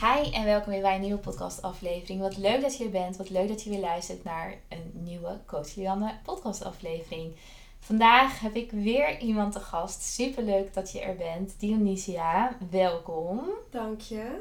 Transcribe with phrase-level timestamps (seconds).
[0.00, 2.20] Hi en welkom weer bij een nieuwe podcastaflevering.
[2.20, 3.16] Wat leuk dat je er bent.
[3.16, 7.36] Wat leuk dat je weer luistert naar een nieuwe Coach Lianne podcastaflevering.
[7.80, 10.02] Vandaag heb ik weer iemand te gast.
[10.02, 11.60] Super leuk dat je er bent.
[11.60, 13.50] Dionisia, welkom.
[13.70, 14.40] Dank je.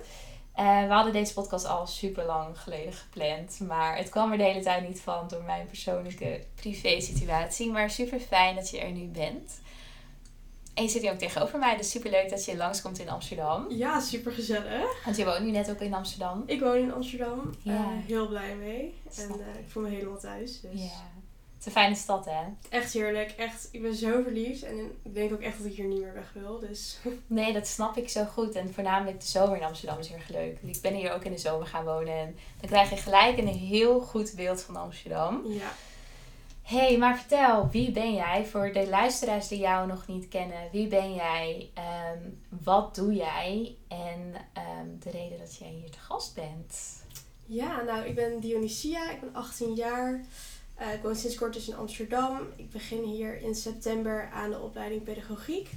[0.55, 3.59] Uh, we hadden deze podcast al super lang geleden gepland.
[3.67, 7.71] Maar het kwam er de hele tijd niet van door mijn persoonlijke privé situatie.
[7.71, 9.61] Maar super fijn dat je er nu bent.
[10.73, 13.65] En je zit hier ook tegenover mij, dus super leuk dat je langskomt in Amsterdam.
[13.69, 15.03] Ja, super gezellig.
[15.03, 16.43] Want je woont nu net ook in Amsterdam.
[16.45, 17.53] Ik woon in Amsterdam.
[17.61, 17.73] Ja.
[17.73, 18.93] Uh, heel blij mee.
[19.17, 20.59] En uh, ik voel me helemaal thuis.
[20.61, 20.81] Dus.
[20.81, 21.19] Ja.
[21.61, 22.43] Het is een fijne stad, hè?
[22.69, 23.31] Echt heerlijk.
[23.31, 24.63] Echt, ik ben zo verliefd.
[24.63, 26.59] En ik denk ook echt dat ik hier niet meer weg wil.
[26.59, 26.97] Dus.
[27.27, 28.55] Nee, dat snap ik zo goed.
[28.55, 30.57] En voornamelijk de zomer in Amsterdam is heel erg leuk.
[30.61, 32.17] Ik ben hier ook in de zomer gaan wonen.
[32.17, 35.41] En dan krijg je gelijk een heel goed beeld van Amsterdam.
[35.47, 35.71] Ja
[36.61, 38.45] hey, maar vertel, wie ben jij?
[38.45, 41.71] Voor de luisteraars die jou nog niet kennen, wie ben jij?
[41.73, 42.29] Ehm,
[42.63, 43.75] wat doe jij?
[43.87, 47.03] En ehm, de reden dat jij hier te gast bent.
[47.45, 50.25] Ja, nou, ik ben Dionysia, ik ben 18 jaar.
[50.81, 52.39] Uh, ik woon sinds kort dus in Amsterdam.
[52.55, 55.69] Ik begin hier in september aan de opleiding pedagogiek.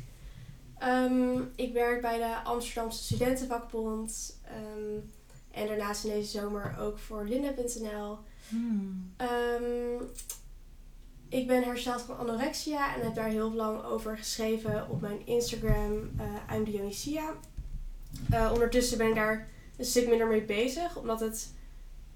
[0.83, 4.41] Um, ik werk bij de Amsterdamse Studentenvakbond.
[5.51, 8.19] en daarnaast in deze zomer ook voor Linda.nl.
[8.48, 9.15] Hmm.
[11.28, 16.11] Ik ben hersteld van anorexia en heb daar heel lang over geschreven op mijn Instagram,
[16.20, 17.34] uh, I'm Dionysia.
[18.33, 21.52] Uh, ondertussen ben ik daar een stuk minder mee bezig, omdat, het,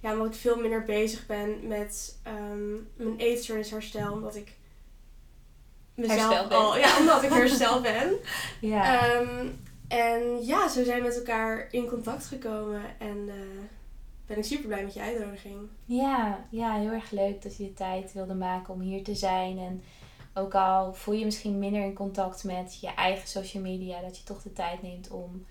[0.00, 4.52] ja, omdat ik veel minder bezig ben met um, mijn eetstoornisherstel, omdat ik
[5.94, 8.16] mezelf al, ja, omdat ik hersteld ben.
[8.60, 9.14] ja.
[9.16, 13.34] Um, en ja, zo zijn we met elkaar in contact gekomen en uh,
[14.28, 15.56] ben ik super blij met je uitnodiging.
[15.84, 19.58] Ja, ja, heel erg leuk dat je de tijd wilde maken om hier te zijn.
[19.58, 19.82] En
[20.34, 24.24] ook al voel je misschien minder in contact met je eigen social media, dat je
[24.24, 25.46] toch de tijd neemt om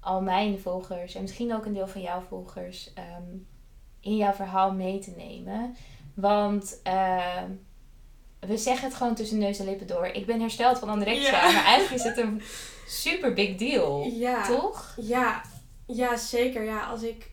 [0.00, 3.36] al mijn volgers en misschien ook een deel van jouw volgers ehm,
[4.00, 5.76] in jouw verhaal mee te nemen.
[6.14, 7.50] Want ehm,
[8.40, 10.06] we zeggen het gewoon tussen neus en lippen door.
[10.06, 12.42] Ik ben hersteld van anorexia, maar eigenlijk is het een
[12.86, 14.04] super big deal.
[14.04, 14.46] Ja.
[14.46, 14.96] Toch?
[15.00, 15.42] Ja,
[15.86, 16.64] ja zeker.
[16.64, 17.30] Ja, als ik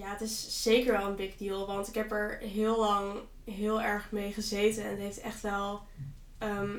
[0.00, 1.66] ja, het is zeker wel een big deal.
[1.66, 4.84] Want ik heb er heel lang heel erg mee gezeten.
[4.84, 5.82] En het heeft echt wel
[6.38, 6.76] ehm,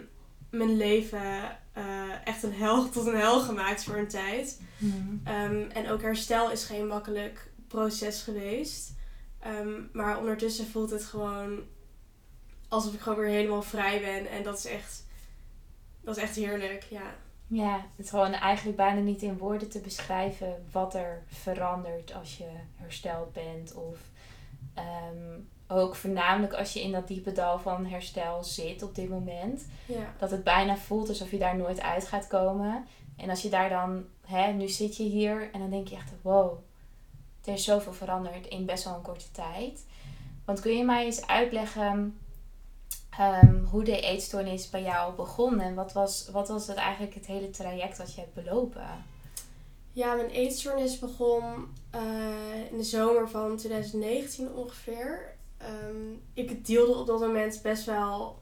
[0.50, 4.62] mijn leven uh, echt een hel tot een hel gemaakt voor een tijd.
[4.78, 5.22] Mm.
[5.28, 8.94] Um, en ook herstel is geen makkelijk proces geweest.
[9.48, 11.64] Um, maar ondertussen voelt het gewoon
[12.68, 14.30] alsof ik gewoon weer helemaal vrij ben.
[14.30, 15.06] En dat is echt,
[16.02, 17.16] dat is echt heerlijk, ja.
[17.54, 22.38] Ja, het is gewoon eigenlijk bijna niet in woorden te beschrijven wat er verandert als
[22.38, 23.74] je hersteld bent.
[23.74, 23.98] Of
[24.74, 29.68] ehm, ook voornamelijk als je in dat diepe dal van herstel zit op dit moment.
[29.86, 30.14] Ja.
[30.18, 32.88] Dat het bijna voelt alsof je daar nooit uit gaat komen.
[33.18, 36.12] En als je daar dan, hè, nu zit je hier en dan denk je echt,
[36.22, 36.58] wow,
[37.44, 39.86] er is zoveel veranderd in best wel een korte tijd.
[40.46, 42.20] Want kun je mij eens uitleggen
[43.20, 47.26] um, hoe de eetstoornis bij jou begon en wat was, wat was het eigenlijk het
[47.26, 49.06] hele traject wat je hebt belopen?
[49.94, 51.44] Ja, mijn eetstoornis begon
[51.96, 55.36] uh, in de zomer van 2019 ongeveer.
[55.88, 58.42] Um, ik deelde op dat moment best wel.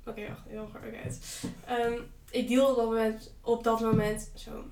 [0.00, 1.42] Oké, okay, wacht, heel hard uit.
[1.70, 4.64] Um, ik deelde op dat moment, op dat moment, zo.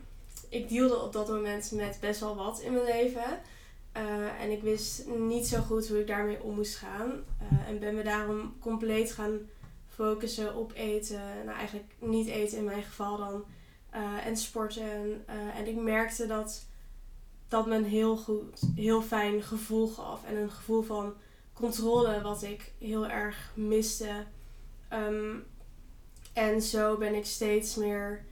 [0.49, 3.41] Ik deelde op dat moment met best wel wat in mijn leven.
[3.99, 7.11] Uh, en ik wist niet zo goed hoe ik daarmee om moest gaan.
[7.11, 9.39] Uh, en ben me daarom compleet gaan
[9.89, 11.21] focussen op eten.
[11.45, 13.45] Nou, eigenlijk niet eten in mijn geval dan.
[13.95, 15.25] Uh, en sporten.
[15.55, 16.67] en ik merkte dat
[17.49, 20.25] dat me een heel goed, heel fijn gevoel gaf.
[20.25, 21.15] En een gevoel van
[21.53, 24.25] controle wat ik heel erg miste.
[24.93, 25.45] Um,
[26.33, 28.25] en zo ben ik steeds meer.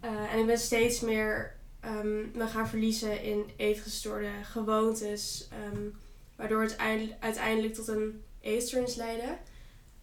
[0.00, 5.48] en ik ben steeds meer um, me gaan verliezen in eetgestoorde gewoontes.
[5.74, 5.96] Um,
[6.36, 6.78] waardoor het
[7.20, 9.36] uiteindelijk tot een eetstoornis leidde.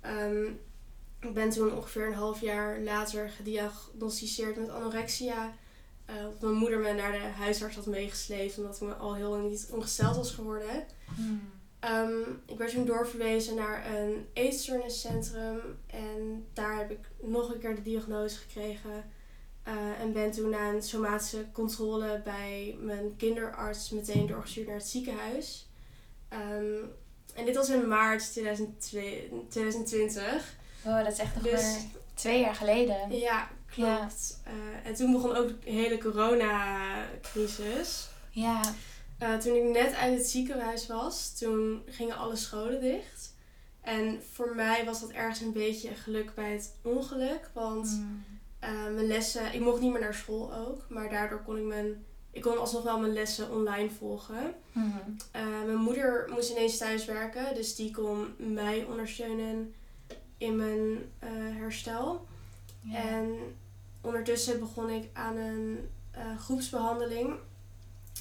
[0.05, 0.59] Um,
[1.19, 5.53] ik ben toen ongeveer een half jaar later gediagnosticeerd met anorexia.
[6.09, 9.49] Uh, mijn moeder me naar de huisarts had meegesleept omdat ik me al heel lang
[9.49, 10.85] niet ongesteld was geworden.
[11.15, 11.51] Hmm.
[11.89, 17.75] Um, ik werd toen doorverwezen naar een eetstoorniscentrum en daar heb ik nog een keer
[17.75, 19.03] de diagnose gekregen
[19.67, 24.87] uh, en ben toen na een somatische controle bij mijn kinderarts meteen doorgestuurd naar het
[24.87, 25.67] ziekenhuis.
[26.33, 26.91] Um,
[27.35, 30.55] en dit was in maart 2020.
[30.83, 31.81] Oh, dat is echt nog dus, maar
[32.13, 33.19] twee jaar geleden.
[33.19, 34.41] Ja, klopt.
[34.45, 34.51] Ja.
[34.51, 38.07] Uh, en toen begon ook de hele coronacrisis.
[38.29, 38.61] Ja.
[39.21, 43.33] Uh, toen ik net uit het ziekenhuis was, toen gingen alle scholen dicht.
[43.81, 47.49] En voor mij was dat ergens een beetje geluk bij het ongeluk.
[47.53, 47.87] Want...
[47.87, 48.23] Hmm.
[48.65, 52.05] Uh, mijn lessen, ik mocht niet meer naar school ook, maar daardoor kon ik mijn
[52.31, 54.53] ik kon alsnog wel mijn lessen online volgen.
[54.71, 54.97] Mhm.
[55.31, 59.73] Eh, mijn moeder moest ineens thuis werken, dus die kon mij ondersteunen
[60.37, 62.25] in mijn eh, herstel.
[62.93, 63.37] En
[64.01, 67.35] ondertussen begon ik aan een eh, groepsbehandeling.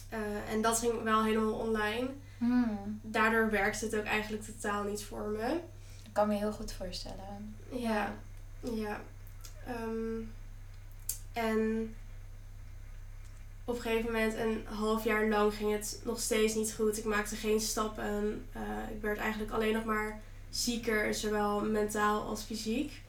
[0.08, 2.08] Eh, en dat ging wel helemaal online.
[2.38, 3.00] Hmm.
[3.02, 5.60] Daardoor werkte het ook eigenlijk totaal niet voor me.
[6.04, 7.54] Ik kan me heel goed voorstellen.
[7.70, 8.14] Ja,
[8.60, 9.00] ja.
[9.66, 10.20] Ehm,
[11.32, 11.94] en
[13.64, 16.98] op een gegeven moment, een half jaar lang, ging het nog steeds niet goed.
[16.98, 18.46] Ik maakte geen stappen.
[18.52, 18.62] Eh,
[18.94, 20.20] ik werd eigenlijk alleen nog maar
[20.50, 23.02] zieker, zowel mentaal als fysiek.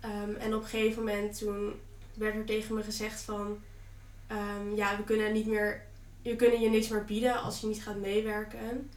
[0.00, 1.72] Ehm, en op een gegeven moment toen
[2.14, 3.58] werd er tegen me gezegd van...
[4.26, 5.88] ehm, ja, we kunnen niet meer...
[6.22, 8.90] We kunnen je niks meer bieden als je niet gaat meewerken.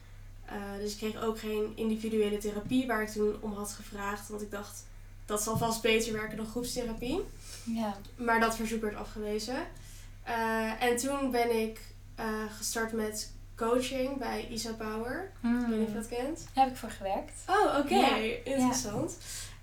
[0.46, 4.30] Eh, dus ik kreeg ook geen individuele therapie waar ik toen om had gevraagd.
[4.30, 4.86] Want ik dacht,
[5.26, 7.22] dat zal vast beter werken dan groepstherapie.
[7.64, 7.98] Ja.
[8.16, 9.58] Maar dat verzoek werd afgewezen.
[10.24, 11.80] Eh, en toen ben ik
[12.16, 12.26] eh,
[12.58, 15.32] gestart met coaching bij Isa Bauer.
[15.44, 16.46] Ik weet niet of je dat kent.
[16.54, 17.44] Daar heb ik voor gewerkt.
[17.48, 17.96] Oh, oké.
[17.96, 19.18] Ja, Interessant.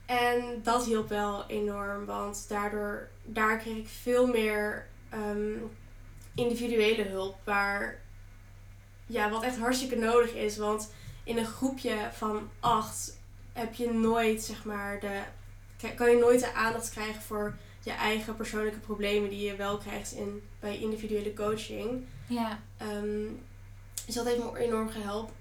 [0.06, 5.52] En dat hielp wel enorm, want daardoor daar kreeg ik veel meer ehm,
[6.34, 7.36] individuele hulp.
[7.44, 8.00] Waar,
[9.06, 10.56] ja, wat echt hartstikke nodig is.
[10.56, 10.90] Want
[11.24, 13.18] in een groepje van acht
[13.52, 15.20] heb je nooit, zeg maar, de,
[15.96, 20.12] kan je nooit de aandacht krijgen voor je eigen persoonlijke problemen die je wel krijgt
[20.12, 22.04] in, bij individuele coaching.
[22.26, 22.60] Ja.
[22.76, 23.26] Ehm,
[24.06, 25.34] dus dat heeft me enorm gehelpen.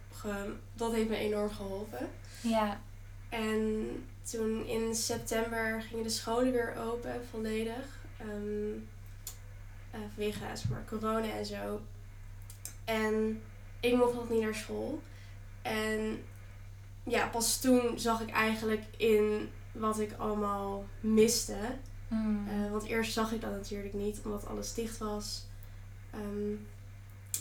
[0.73, 2.09] dat heeft me enorm geholpen.
[2.41, 2.81] Ja.
[3.29, 3.89] En
[4.31, 7.99] toen in september gingen de scholen weer open, volledig.
[8.17, 8.73] Ehm,
[9.91, 10.39] eh, vanwege
[10.69, 11.81] maar, corona en zo.
[12.85, 13.41] En
[13.79, 15.01] ik mocht nog niet naar school.
[15.61, 16.23] En
[17.03, 21.57] ja, pas toen zag ik eigenlijk in wat ik allemaal miste.
[22.07, 22.47] Hmm.
[22.47, 25.45] Eh, want eerst zag ik dat natuurlijk niet, omdat alles dicht was.
[26.11, 26.55] Ehm,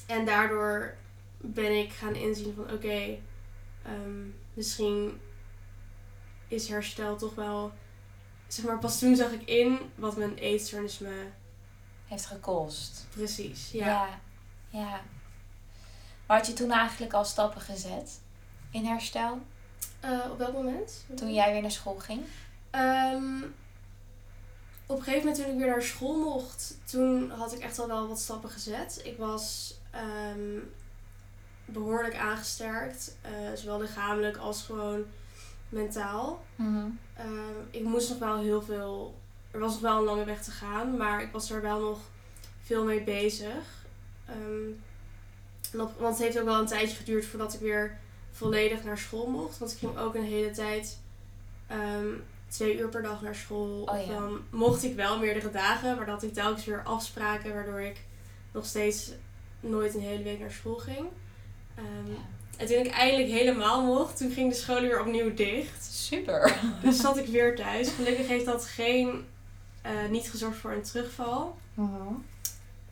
[0.06, 0.94] en daardoor
[1.36, 3.18] ben ik gaan inzien van oké,
[3.82, 5.20] ehm, misschien
[6.48, 7.72] is herstel toch wel...
[8.46, 11.26] Zeg maar, pas toen zag ik in wat mijn eetstoornis me...
[12.06, 13.06] Heeft gekost.
[13.10, 13.86] Precies, ja.
[13.86, 14.20] Ja.
[14.68, 15.00] ja.
[16.26, 18.20] Maar had je toen eigenlijk al stappen gezet
[18.70, 19.40] in herstel?
[20.00, 21.04] Eh, op welk moment?
[21.14, 22.22] Toen jij weer naar school ging?
[22.70, 23.42] Ehm,
[24.86, 27.86] op een gegeven moment toen ik weer naar school mocht, toen had ik echt al
[27.86, 29.00] wel wat stappen gezet.
[29.04, 30.58] Ik was ehm,
[31.64, 35.04] behoorlijk aangesterkt, eh, zowel lichamelijk als gewoon
[35.68, 36.44] mentaal.
[36.54, 36.86] Mhm.
[37.16, 39.14] Ehm, ik moest nog wel heel veel,
[39.50, 41.98] er was nog wel een lange weg te gaan, maar ik was er wel nog
[42.62, 43.86] veel mee bezig.
[45.72, 47.98] Want het heeft ook wel een tijdje geduurd voordat ik weer
[48.38, 49.58] volledig naar school mocht.
[49.58, 50.98] Want ik ging ook een hele tijd
[51.66, 52.06] ehm,
[52.48, 53.82] twee uur per dag naar school.
[53.82, 54.12] Oh ja.
[54.12, 58.04] dan mocht ik wel meerdere dagen, maar dan had ik telkens weer afspraken waardoor ik
[58.52, 59.10] nog steeds
[59.60, 61.06] nooit een hele week naar school ging.
[61.74, 62.18] Ehm, Ja.
[62.56, 65.84] En toen ik eindelijk helemaal mocht, toen ging de school weer opnieuw dicht.
[65.94, 66.58] Super.
[66.82, 67.88] Dus zat ik weer thuis.
[67.88, 69.24] Gelukkig heeft dat geen,
[69.82, 71.58] eh, niet gezorgd voor een terugval.
[71.74, 72.12] Mhm.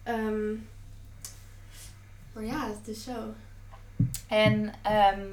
[0.03, 0.53] Ehm,
[2.33, 3.35] maar ja, het is zo.
[4.29, 5.27] En ehm,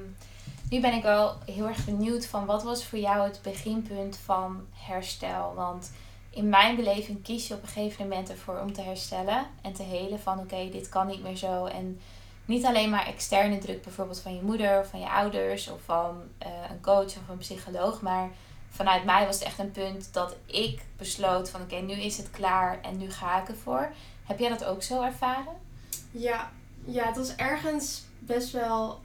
[0.70, 4.66] nu ben ik wel heel erg benieuwd van wat was voor jou het beginpunt van
[4.72, 5.54] herstel?
[5.54, 5.90] Want
[6.30, 9.82] in mijn beleving kies je op een gegeven moment ervoor om te herstellen en te
[9.82, 11.64] helen van oké, dit kan niet meer zo.
[11.64, 12.00] En
[12.44, 16.22] niet alleen maar externe druk, bijvoorbeeld van je moeder of van je ouders of van
[16.38, 18.30] eh, een coach of een psycholoog, maar
[18.70, 22.30] vanuit mij was het echt een punt dat ik besloot van oké, nu is het
[22.30, 23.92] klaar en nu ga ik ervoor.
[24.24, 25.52] Heb jij dat ook zo ervaren?
[26.10, 26.50] Ja,
[26.84, 29.00] ja, het was ergens best wel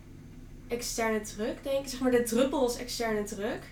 [0.67, 1.89] externe druk, denk ik.
[1.89, 3.63] Zeg maar, de druppel was externe druk.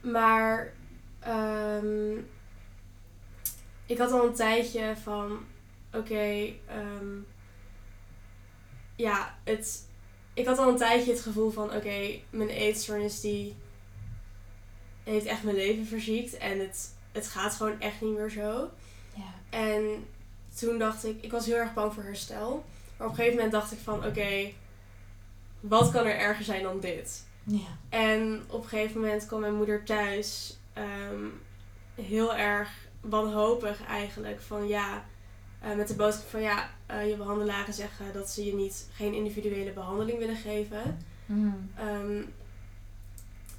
[0.00, 0.72] Maar
[1.18, 2.18] ehm,
[3.86, 5.38] ik had al een tijdje van,
[5.92, 7.16] oké, ehm,
[8.96, 9.88] ja, het,
[10.34, 13.56] ik had al een tijdje het gevoel van, oké, mijn eetstoornis die
[15.02, 16.36] heeft echt mijn leven verziekt.
[16.36, 18.70] En het, het gaat gewoon echt niet meer zo.
[19.14, 19.34] Ja.
[19.50, 20.06] En
[20.58, 22.64] toen dacht ik, ik was heel erg bang voor herstel.
[22.96, 24.52] Maar op een gegeven moment dacht ik van, oké,
[25.62, 27.26] wat kan er erger zijn dan dit?
[27.44, 27.78] Ja.
[27.88, 31.24] En op een gegeven moment kwam mijn moeder thuis, ehm,
[31.94, 35.04] heel erg wanhopig eigenlijk, van ja,
[35.60, 39.14] eh, met de boodschap van ja, eh, je behandelaren zeggen dat ze je niet, geen
[39.14, 40.98] individuele behandeling willen geven.
[41.26, 41.48] Mhm.
[41.76, 42.22] Ehm,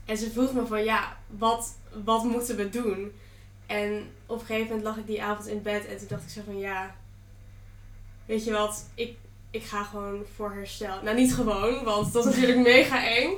[0.05, 3.11] en ze vroeg me van ja, wat, wat moeten we doen?
[3.65, 6.29] En op een gegeven moment lag ik die avond in bed en toen dacht ik
[6.29, 6.95] zo van ja,
[8.25, 9.17] weet je wat, ik,
[9.53, 11.01] ik ga gewoon voor herstel.
[11.03, 13.31] Nou, niet gewoon, want dat is natuurlijk mega eng.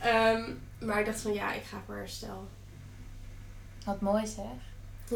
[0.00, 2.48] Ehm, maar ik dacht van ja, ik ga voor herstel.
[3.84, 4.68] Wat mooi zeg.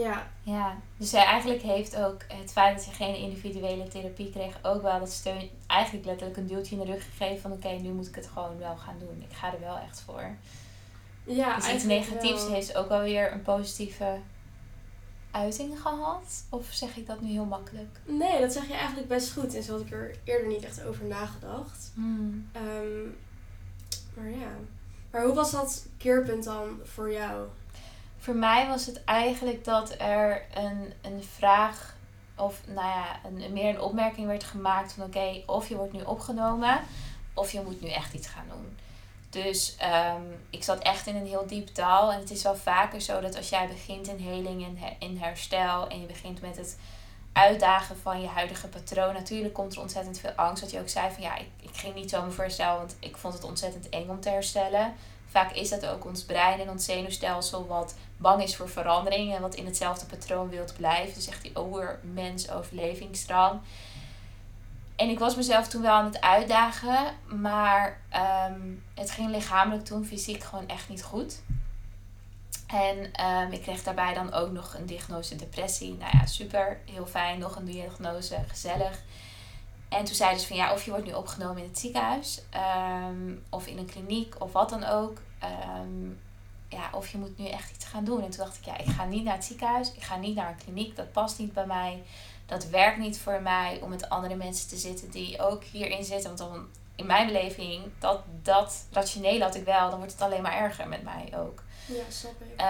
[0.03, 0.31] Ja.
[0.43, 4.99] Ja, dus eigenlijk heeft ook het feit dat je geen individuele therapie kreeg ook wel
[4.99, 8.15] dat steun, eigenlijk letterlijk een duwtje in de rug gegeven van oké, nu moet ik
[8.15, 9.25] het gewoon wel gaan doen.
[9.29, 10.37] Ik ga er wel echt voor.
[11.25, 14.19] Ja, dus iets negatiefs heeft ook alweer een positieve
[15.35, 16.45] uiting gehad?
[16.49, 18.01] Of zeg ik dat nu heel makkelijk?
[18.05, 19.55] Nee, dat zeg je eigenlijk best goed.
[19.55, 21.91] En zo had ik er eerder niet echt over nagedacht.
[21.95, 22.49] Hmm.
[22.53, 23.09] Ehm,
[24.15, 24.51] maar ja.
[25.11, 27.49] Maar hoe was dat keerpunt dan voor jou?
[28.19, 31.97] Voor mij was het eigenlijk dat er een, een vraag,
[32.37, 36.01] of nou ja, een, meer een opmerking werd gemaakt van oké, of je wordt nu
[36.03, 36.81] opgenomen,
[37.35, 38.77] of je moet nu echt iets gaan doen.
[39.35, 42.13] Dus um, ik zat echt in een heel diep dal.
[42.13, 45.89] En het is wel vaker zo dat als jij begint in heling en in herstel
[45.89, 46.79] en je begint met het
[47.33, 50.63] uitdagen van je huidige patroon, natuurlijk komt er ontzettend veel angst.
[50.63, 53.17] Dat je ook zei van ja, ik, ik ging niet zomaar voor herstel, want ik
[53.17, 54.95] vond het ontzettend eng om te herstellen.
[55.27, 59.41] Vaak is dat ook ons brein en ons zenuwstelsel wat bang is voor verandering en
[59.41, 61.15] wat in hetzelfde patroon wilt blijven.
[61.15, 63.61] Dus echt die oermens overlevingsdrang.
[64.97, 68.61] En ik was mezelf toen wel aan het uitdagen, maar ehm,
[68.95, 71.43] het ging lichamelijk toen fysiek gewoon echt niet goed.
[72.67, 75.97] En um, ik kreeg daarbij dan ook nog een diagnose depressie.
[75.99, 79.03] Nou ja, super, heel fijn, nog een diagnose, gezellig.
[79.89, 82.43] En toen zeiden ze van ja, of je wordt nu opgenomen in het ziekenhuis,
[83.09, 85.19] um, of in een kliniek, of wat dan ook.
[86.69, 88.23] ja, of je moet nu echt iets gaan doen.
[88.23, 90.49] En toen dacht ik, ja, ik ga niet naar het ziekenhuis, ik ga niet naar
[90.49, 92.03] een kliniek, dat past niet bij mij
[92.47, 96.37] dat werkt niet voor mij om met andere mensen te zitten die ook hierin zitten.
[96.37, 100.43] Want dan, in mijn beleving, dat, dat rationeel had ik wel, dan wordt het alleen
[100.43, 101.63] maar erger met mij ook.
[101.87, 102.61] Ja, snap ik.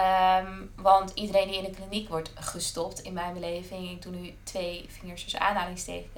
[0.47, 4.33] Um, want iedereen die in de kliniek wordt gestopt, in mijn beleving, ik doe nu
[4.43, 6.11] twee vingers tussen aanhalingstekens,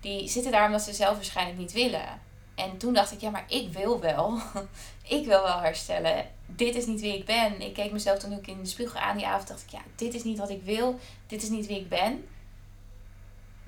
[0.00, 2.20] die zitten daar omdat ze zelf waarschijnlijk niet willen.
[2.54, 4.38] En toen dacht ik, ja, maar ik wil wel.
[5.18, 6.26] ik wil wel herstellen.
[6.46, 7.60] Dit is niet wie ik ben.
[7.60, 9.48] Ik keek mezelf toen ook in de spiegel aan die avond.
[9.48, 10.98] dacht ik, ja, dit is niet wat ik wil.
[11.26, 12.24] Dit is niet wie ik ben.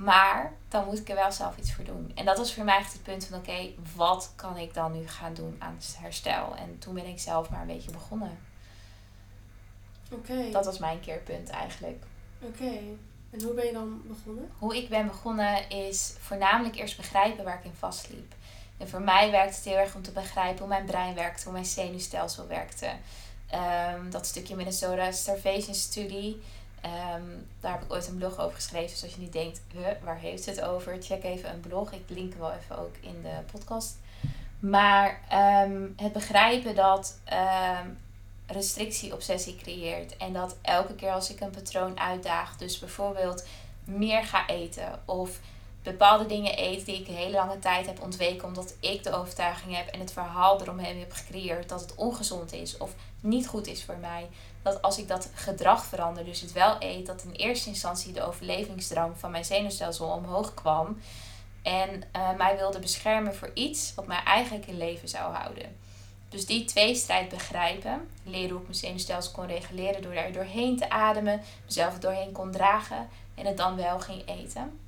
[0.02, 2.12] Maar dan moet ik er wel zelf iets voor doen.
[2.14, 5.08] En dat was voor mij echt het punt van oké, wat kan ik dan nu
[5.08, 6.56] gaan doen aan het herstel?
[6.56, 8.38] En toen ben ik zelf maar een beetje begonnen.
[10.12, 10.50] Oké.
[10.50, 12.04] Dat was mijn keerpunt eigenlijk.
[12.40, 12.72] Oké.
[13.30, 14.50] En hoe ben je dan begonnen?
[14.58, 18.34] Hoe ik ben begonnen is voornamelijk eerst begrijpen waar ik in vastliep.
[18.78, 21.52] En voor mij werkte het heel erg om te begrijpen hoe mijn brein werkte, hoe
[21.52, 22.90] mijn zenuwstelsel werkte.
[23.54, 26.42] Um, dat stukje Minnesota Starvation Studie
[26.80, 27.22] Ehm,
[27.60, 28.90] daar heb ik ooit een blog over geschreven.
[28.90, 29.60] Dus als je niet denkt,
[30.04, 31.02] waar heeft het over?
[31.02, 31.92] Check even een blog.
[31.92, 33.96] Ik link wel even ook in de podcast.
[34.58, 37.18] Maar ehm, het begrijpen dat
[37.82, 37.98] um,
[38.46, 40.16] restrictie obsessie creëert.
[40.16, 43.46] En dat elke keer als ik een patroon uitdaag, dus bijvoorbeeld
[43.84, 45.40] meer ga eten of
[45.82, 49.76] bepaalde dingen eet die ik een hele lange tijd heb ontweken omdat ik de overtuiging
[49.76, 53.84] heb en het verhaal eromheen heb gecreëerd dat het ongezond is of niet goed is
[53.84, 54.28] voor mij.
[54.62, 58.22] Dat als ik dat gedrag verander, dus het wel eet, dat in eerste instantie de
[58.22, 61.00] overlevingsdrang van mijn zenuwstelsel omhoog kwam.
[61.62, 65.76] En uh, mij wilde beschermen voor iets wat mij eigenlijk in leven zou houden.
[66.28, 70.90] Dus die tweestrijd begrijpen, leren hoe ik mijn zenuwstelsel kon reguleren door er doorheen te
[70.90, 74.80] ademen, mezelf doorheen kon dragen en het dan wel ging eten.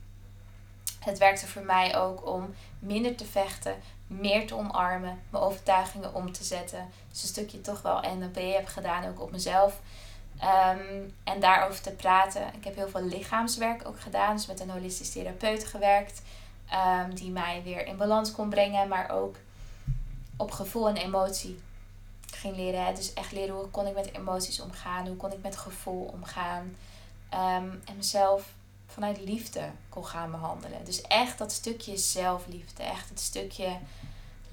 [0.98, 3.74] Het werkte voor mij ook om minder te vechten,
[4.20, 6.88] meer te omarmen, mijn overtuigingen om te zetten.
[7.10, 9.80] Dus een stukje toch wel NLP heb gedaan, ook op mezelf.
[10.42, 12.54] Um, en daarover te praten.
[12.54, 16.22] Ik heb heel veel lichaamswerk ook gedaan, dus met een holistisch therapeut gewerkt.
[17.04, 19.36] Um, die mij weer in balans kon brengen, maar ook
[20.36, 21.60] op gevoel en emotie
[22.34, 22.84] ging leren.
[22.84, 22.92] Hè?
[22.92, 26.76] Dus echt leren hoe kon ik met emoties omgaan, hoe kon ik met gevoel omgaan.
[27.32, 28.52] Um, en mezelf
[28.86, 30.84] vanuit liefde kon gaan behandelen.
[30.84, 33.78] Dus echt dat stukje zelfliefde, echt het stukje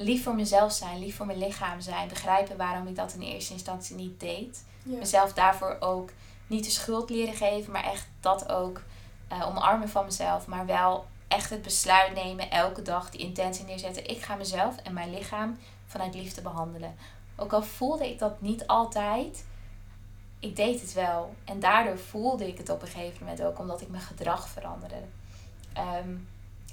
[0.02, 3.54] lief voor mezelf zijn, lief voor mijn lichaam zijn, begrijpen waarom ik dat in eerste
[3.54, 4.64] instantie niet deed.
[4.84, 6.10] Mezelf daarvoor ook
[6.48, 8.82] niet de schuld leren geven, maar echt dat ook
[9.32, 14.10] uh, omarmen van mezelf, maar wel echt het besluit nemen, elke dag die intentie neerzetten.
[14.10, 16.96] Ik ga mezelf en mijn lichaam vanuit liefde behandelen.
[17.36, 19.46] Ook al voelde ik dat niet altijd,
[20.40, 21.34] ik deed het wel.
[21.46, 25.02] En daardoor voelde ik het op een gegeven moment ook, omdat ik mijn gedrag veranderde.
[25.74, 26.16] Ehm,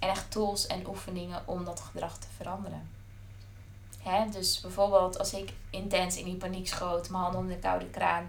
[0.00, 2.96] en echt tools en oefeningen om dat gedrag te veranderen.
[4.31, 8.29] Dus bijvoorbeeld als ik intens in die paniek schoot, mijn handen onder de koude kraan,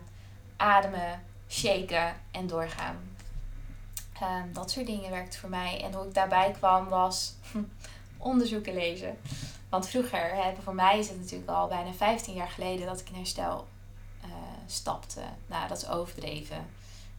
[0.55, 3.15] ademen, shaken en doorgaan.
[4.21, 5.83] Um, dat soort dingen werkte voor mij.
[5.83, 7.33] En hoe ik daarbij kwam was
[8.17, 9.17] onderzoeken lezen.
[9.69, 13.09] Want vroeger, hè, voor mij is het natuurlijk al bijna 15 jaar geleden dat ik
[13.09, 13.67] in herstel
[14.25, 14.31] uh,
[14.65, 15.21] stapte.
[15.47, 16.65] Nou, dat is overdreven.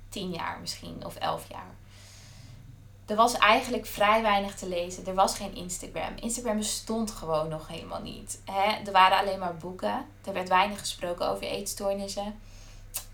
[0.09, 1.75] 10 jaar misschien, of 11 jaar
[3.09, 5.07] er was eigenlijk vrij weinig te lezen.
[5.07, 6.17] Er was geen Instagram.
[6.17, 8.41] Instagram bestond gewoon nog helemaal niet.
[8.45, 8.85] Hè?
[8.87, 10.07] Er waren alleen maar boeken.
[10.25, 12.39] Er werd weinig gesproken over eetstoornissen.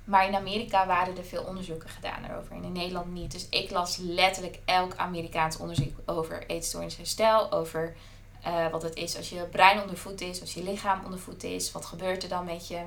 [0.04, 2.56] Maar in Amerika waren er veel onderzoeken gedaan erover.
[2.56, 3.32] En in Nederland niet.
[3.32, 7.52] Dus ik las letterlijk elk Amerikaans onderzoek over eetstoornis herstel.
[7.52, 7.94] Over
[8.42, 10.40] eh, wat het is als je brein onder voet is.
[10.40, 11.72] Als je lichaam onder voet is.
[11.72, 12.80] Wat gebeurt er dan met je?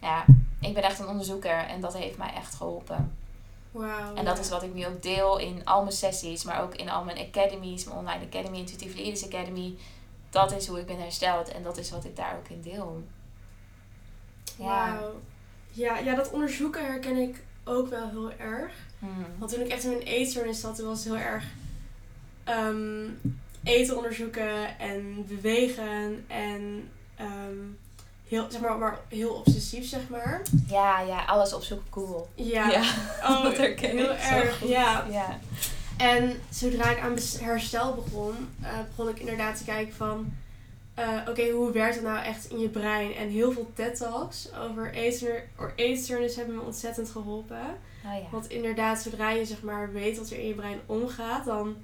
[0.00, 0.24] Ja,
[0.60, 1.66] ik ben echt een onderzoeker.
[1.66, 3.18] En dat heeft mij echt geholpen.
[3.70, 4.14] Wauw.
[4.14, 6.44] En dat is wat ik nu ook deel in al mijn sessies.
[6.44, 7.84] Maar ook in al mijn academies.
[7.84, 9.74] Mijn online academy, Intuitive Leaders Academy.
[10.30, 11.48] Dat is hoe ik ben hersteld.
[11.48, 13.02] En dat is wat ik daar ook in deel.
[14.58, 14.64] Ja.
[14.98, 15.20] Wauw.
[15.72, 18.72] Ja, ja, dat onderzoeken herken ik ook wel heel erg.
[18.98, 19.26] Hmm.
[19.38, 21.44] Want toen ik echt in mijn eetstoornis zat, was het heel erg
[22.44, 23.08] ehm,
[23.62, 27.58] eten onderzoeken en bewegen en ehm,
[28.30, 30.42] heel, zeg maar, maar heel obsessief, zeg maar.
[30.68, 32.24] Ja, ja, alles op zoek Google.
[32.34, 32.80] Ja, Ja,
[33.30, 35.06] oh, dat herken heel ik erg, ja.
[35.10, 35.38] Ja.
[35.96, 40.32] En zodra ik aan herstel begon, eh, begon ik inderdaad te kijken van...
[40.94, 43.14] eh, Oké, hoe werkt het nou echt in je brein?
[43.14, 44.92] En heel veel TED-talks over
[45.76, 47.60] eetstoornis hebben me ontzettend geholpen.
[48.06, 48.28] Oh ja.
[48.30, 51.76] Want inderdaad, zodra je zeg maar weet wat er in je brein omgaat, dan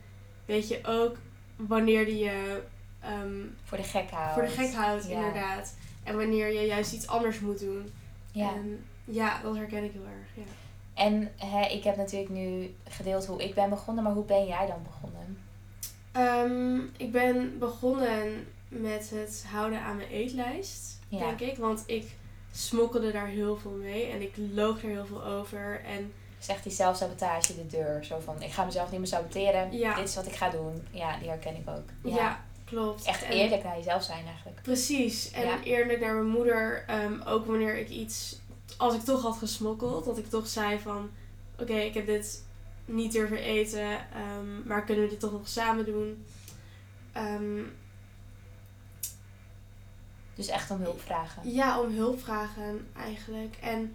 [0.45, 1.17] weet je ook
[1.57, 2.62] wanneer die je
[3.00, 4.35] ehm, Voor de gek houden.
[4.35, 5.11] voor de gek houdt, Ja.
[5.17, 5.75] inderdaad.
[6.07, 7.93] En wanneer je juist iets anders moet doen.
[8.33, 8.53] Ja.
[8.55, 10.29] En ja, dat herken ik heel erg.
[10.47, 10.53] Ja.
[10.95, 14.67] En hè, ik heb natuurlijk nu gedeeld hoe ik ben begonnen, maar hoe ben jij
[14.67, 15.39] dan begonnen?
[16.13, 21.19] Ehm, ik ben begonnen met het houden aan mijn eetlijst, Ja.
[21.19, 21.57] denk ik.
[21.57, 22.15] Want ik
[22.53, 25.81] smokkelde daar heel veel mee en ik loog er heel veel over.
[25.85, 26.13] En
[26.47, 28.05] echt die zelfsabotage de deur.
[28.05, 29.73] Zo van, ik ga mezelf niet meer saboteren.
[29.79, 29.95] Ja.
[29.95, 30.87] Dit is wat ik ga doen.
[30.91, 32.13] Ja, die herken ik ook.
[32.15, 33.05] ja, klopt.
[33.05, 34.63] Echt En- eerlijk naar jezelf zijn eigenlijk.
[34.63, 35.31] Precies.
[35.31, 35.63] En Ja.
[35.63, 38.39] eerlijk naar mijn moeder, ehm, ook wanneer ik iets,
[38.77, 41.11] als ik toch had gesmokkeld, dat ik toch zei van,
[41.61, 42.45] oké, ik heb dit
[42.85, 46.25] niet durven eten, ehm, maar kunnen we dit toch nog samen doen?
[47.13, 47.63] Ehm,
[50.35, 51.51] Dus echt om hulp vragen.
[51.53, 53.57] ja, om hulp vragen eigenlijk.
[53.61, 53.95] En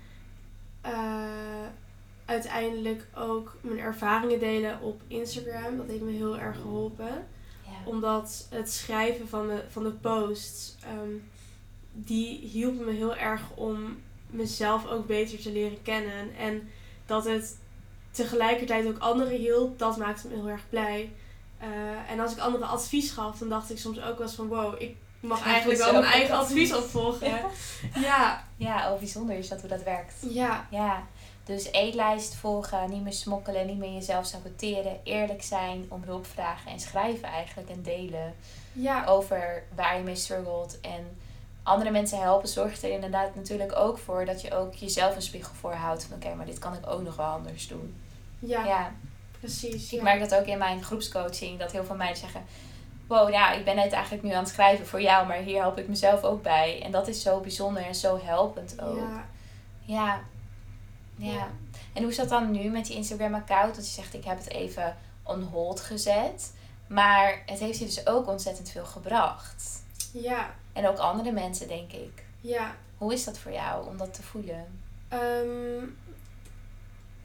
[0.81, 1.65] eh,
[2.25, 5.77] uiteindelijk ook mijn ervaringen delen op Instagram.
[5.77, 7.27] Dat heeft me heel erg geholpen.
[7.85, 11.11] Omdat het schrijven van de, van de posts, ehm,
[11.91, 16.35] die hielp me heel erg om mezelf ook beter te leren kennen.
[16.35, 16.69] En
[17.05, 17.57] dat het
[18.11, 21.11] tegelijkertijd ook anderen hielp, dat maakte me heel erg blij.
[21.57, 24.47] Eh, en als ik anderen advies gaf, dan dacht ik soms ook wel eens van
[24.47, 26.73] wow, ik mag eigenlijk wel mijn eigen advies.
[26.75, 27.27] opvolgen.
[27.27, 27.45] Ja.
[28.01, 30.13] Ja, Ja, oh bijzonder is dat hoe dat werkt.
[30.29, 31.07] ja, Ja,
[31.43, 36.71] dus eetlijst volgen, niet meer smokkelen, niet meer jezelf saboteren, eerlijk zijn, om hulp vragen
[36.71, 38.35] en schrijven eigenlijk en delen
[38.73, 40.79] ja, over waar je mee struggelt.
[40.81, 41.17] En
[41.63, 45.53] andere mensen helpen zorgt er inderdaad natuurlijk ook voor dat je ook jezelf een spiegel
[45.53, 47.95] voorhoudt van oké, maar dit kan ik ook nog wel anders doen.
[48.39, 48.91] ja, Ja,
[49.39, 49.93] precies.
[49.93, 52.41] ik merk dat ook in mijn groepscoaching, dat heel veel meiden zeggen,
[53.07, 55.77] wow, ja, ik ben het eigenlijk nu aan het schrijven voor jou, maar hier help
[55.77, 56.81] ik mezelf ook bij.
[56.83, 58.97] En dat is zo bijzonder en zo helpend ook.
[58.97, 59.25] Ja,
[59.85, 60.21] Ja.
[61.21, 61.47] Ja.
[61.93, 63.75] En hoe is dat dan nu met je Instagram-account?
[63.75, 66.53] Dat je zegt, ik heb het even on hold gezet.
[66.87, 69.83] Maar het heeft je dus ook ontzettend veel gebracht.
[70.13, 72.23] ja, En ook andere mensen, denk ik.
[72.41, 72.75] ja.
[72.97, 74.65] Hoe is dat voor jou om dat te voelen?
[75.07, 75.85] Ehm,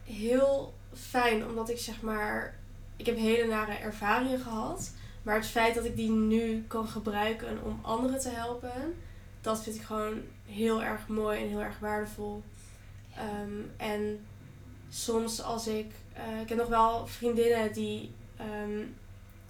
[0.04, 2.54] heel fijn, omdat ik zeg maar.
[2.96, 4.90] Ik heb hele nare ervaringen gehad.
[5.22, 8.94] Maar het feit dat ik die nu kan gebruiken om anderen te helpen,
[9.40, 12.42] dat vind ik gewoon heel erg mooi en heel erg waardevol.
[13.16, 14.26] Ehm, en
[14.88, 15.92] soms als ik.
[16.12, 18.84] eh, ik heb nog wel vriendinnen die ehm,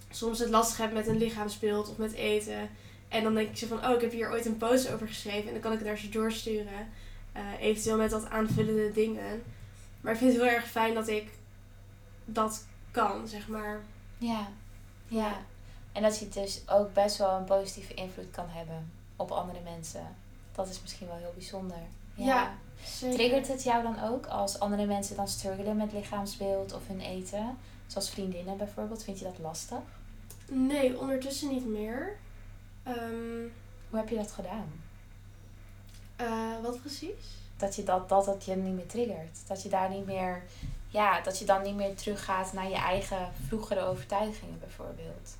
[0.09, 2.69] soms het lastig hebben met een lichaamsbeeld of met eten.
[3.07, 5.45] En dan denk ik zo van, oh, ik heb hier ooit een post over geschreven
[5.47, 6.87] en dan kan ik het naar ze doorsturen.
[7.31, 9.43] Eh, eventueel met wat aanvullende dingen.
[10.01, 11.29] Maar ik vind het heel erg fijn dat ik
[12.25, 13.79] dat kan, zeg maar.
[14.17, 14.47] Ja.
[15.07, 15.37] Ja.
[15.91, 20.15] En dat je dus ook best wel een positieve invloed kan hebben op andere mensen.
[20.51, 21.77] Dat is misschien wel heel bijzonder.
[22.13, 22.57] Ja.
[22.83, 23.15] Zeker.
[23.17, 27.57] Triggert het jou dan ook als andere mensen dan struggelen met lichaamsbeeld of hun eten?
[27.87, 29.03] Zoals vriendinnen bijvoorbeeld.
[29.03, 29.77] Vind je dat lastig?
[30.49, 32.17] Nee, ondertussen niet meer.
[32.83, 33.47] Ehm,
[33.89, 34.71] Hoe heb je dat gedaan?
[36.15, 37.35] eh, wat precies?
[37.57, 39.37] Dat je dat, dat het je niet meer triggert.
[39.47, 40.43] Dat je daar niet meer,
[40.87, 45.37] ja, dat je dan niet meer teruggaat naar je eigen vroegere overtuigingen bijvoorbeeld.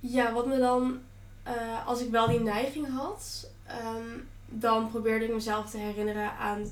[0.00, 1.00] Ja, wat me dan,
[1.42, 4.18] eh, als ik wel die neiging had, ehm,
[4.52, 6.70] dan probeerde ik mezelf te herinneren aan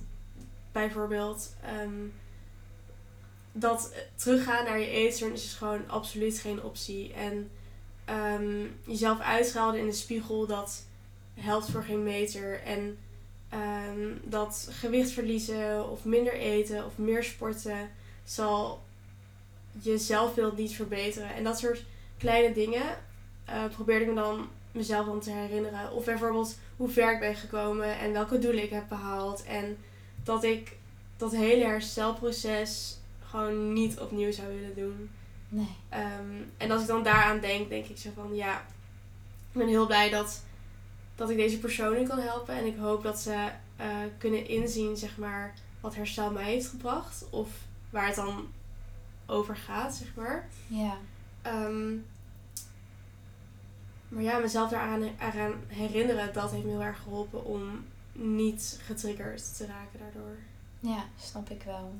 [0.72, 2.06] bijvoorbeeld ehm,
[3.52, 7.12] dat teruggaan naar je eetstoornis is gewoon absoluut geen optie.
[7.12, 7.50] En
[8.04, 10.86] ehm, jezelf uitschelden in de spiegel, dat
[11.34, 12.62] helpt voor geen meter.
[12.62, 12.98] En
[13.48, 17.90] ehm, dat gewicht verliezen of minder eten of meer sporten
[18.24, 18.82] zal
[19.82, 21.34] je zelfbeeld niet verbeteren.
[21.34, 21.84] En dat soort
[22.18, 22.98] kleine dingen
[23.44, 25.92] eh, probeerde ik me dan mezelf dan te herinneren.
[25.92, 29.42] Of bijvoorbeeld hoe ver ik ben gekomen en welke doelen ik heb behaald.
[29.42, 29.78] En
[30.24, 30.76] dat ik
[31.16, 35.10] dat hele herstelproces gewoon niet opnieuw zou willen doen.
[35.48, 35.76] Nee.
[35.88, 38.58] Ehm, en als ik dan daaraan denk, denk ik zo van ja,
[39.52, 40.44] ik ben heel blij dat,
[41.14, 42.54] dat ik deze personen kan helpen.
[42.54, 43.86] En ik hoop dat ze eh,
[44.18, 47.24] kunnen inzien, zeg maar, wat herstel mij heeft gebracht.
[47.30, 47.48] Of
[47.90, 48.46] waar het dan
[49.26, 50.48] over gaat, zeg maar.
[50.66, 50.96] Ja.
[51.42, 51.92] Ehm,
[54.10, 59.56] maar ja, mezelf daaraan eraan herinneren, dat heeft me heel erg geholpen om niet getriggerd
[59.56, 60.36] te raken daardoor.
[60.80, 61.92] Ja, snap ik wel.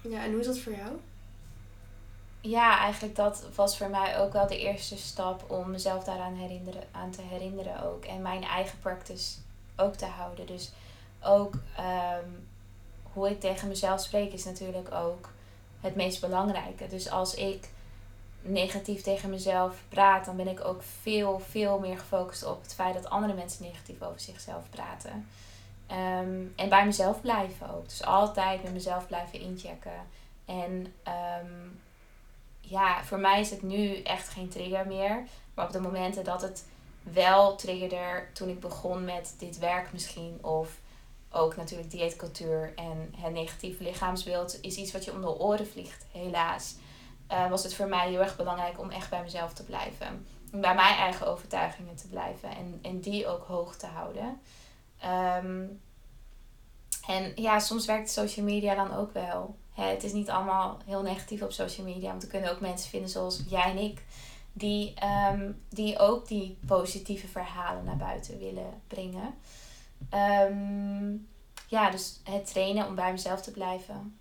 [0.00, 0.90] Ja, en hoe is dat voor jou?
[2.40, 6.82] Ja, eigenlijk dat was voor mij ook wel de eerste stap om mezelf daaraan herinneren,
[6.90, 8.04] aan te herinneren ook.
[8.04, 9.38] En mijn eigen practice
[9.76, 10.46] ook te houden.
[10.46, 10.72] Dus
[11.22, 12.28] ook ehm,
[13.02, 15.28] hoe ik tegen mezelf spreek is natuurlijk ook
[15.80, 16.86] het meest belangrijke.
[16.86, 17.68] Dus als ik
[18.42, 22.94] negatief tegen mezelf praat, dan ben ik ook veel, veel meer gefocust op het feit
[22.94, 25.26] dat andere mensen negatief over zichzelf praten.
[25.86, 27.88] Ehm, en bij mezelf blijven ook.
[27.88, 30.06] Dus altijd met mezelf blijven inchecken.
[30.44, 31.68] En ehm,
[32.60, 35.22] ja, voor mij is het nu echt geen trigger meer.
[35.54, 36.64] Maar op de momenten dat het
[37.02, 40.38] wel triggerde toen ik begon met dit werk misschien.
[40.40, 40.78] Of
[41.30, 46.06] ook natuurlijk dieetcultuur en het negatieve lichaamsbeeld is iets wat je om de oren vliegt,
[46.12, 46.74] helaas.
[47.32, 50.26] Uh, was het voor mij heel erg belangrijk om echt bij mezelf te blijven.
[50.50, 54.40] Bij mijn eigen overtuigingen te blijven en, en die ook hoog te houden.
[55.00, 55.64] Ehm,
[57.06, 59.56] en ja, soms werkt social media dan ook wel.
[59.72, 63.10] Het is niet allemaal heel negatief op social media, want er kunnen ook mensen vinden
[63.10, 64.02] zoals jij en ik,
[64.52, 69.34] die, ehm, die ook die positieve verhalen naar buiten willen brengen.
[70.10, 71.16] Ehm,
[71.68, 74.18] ja, dus het trainen om bij mezelf te blijven,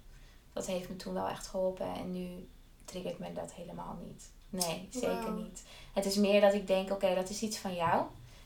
[0.54, 1.94] dat heeft me toen wel echt geholpen.
[1.94, 2.48] En nu
[2.92, 4.30] triggert me dat helemaal niet.
[4.50, 5.64] Nee, zeker niet.
[5.94, 8.00] Het is meer dat ik denk, oké, dat is iets van jou.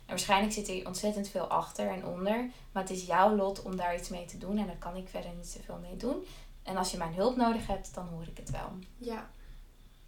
[0.06, 2.50] En waarschijnlijk zit er ontzettend veel achter en onder.
[2.72, 4.58] Maar het is jouw lot om daar iets mee te doen.
[4.58, 6.26] En daar kan ik verder niet zoveel mee doen.
[6.64, 8.70] En als je mijn hulp nodig hebt, dan hoor ik het wel.
[8.98, 9.30] Ja.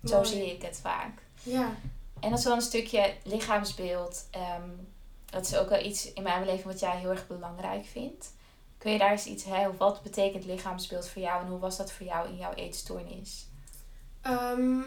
[0.03, 1.21] Zo zie ik het vaak.
[1.43, 1.75] Ja.
[2.19, 4.27] En dat is wel een stukje lichaamsbeeld.
[4.31, 4.69] Ehm,
[5.25, 8.33] dat is ook wel iets in mijn leven wat jij heel erg belangrijk vindt.
[8.77, 11.91] Kun je daar eens iets, hè, wat betekent lichaamsbeeld voor jou en hoe was dat
[11.91, 13.47] voor jou in jouw eetstoornis?
[14.29, 14.85] Um,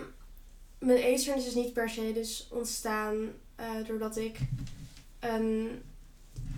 [0.78, 3.14] mijn eetstoornis is niet per se dus ontstaan
[3.60, 4.38] uh, doordat ik
[5.20, 5.82] een,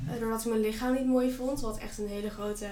[0.07, 2.69] uh, doordat ik mijn lichaam niet mooi vond, wat echt een hele grote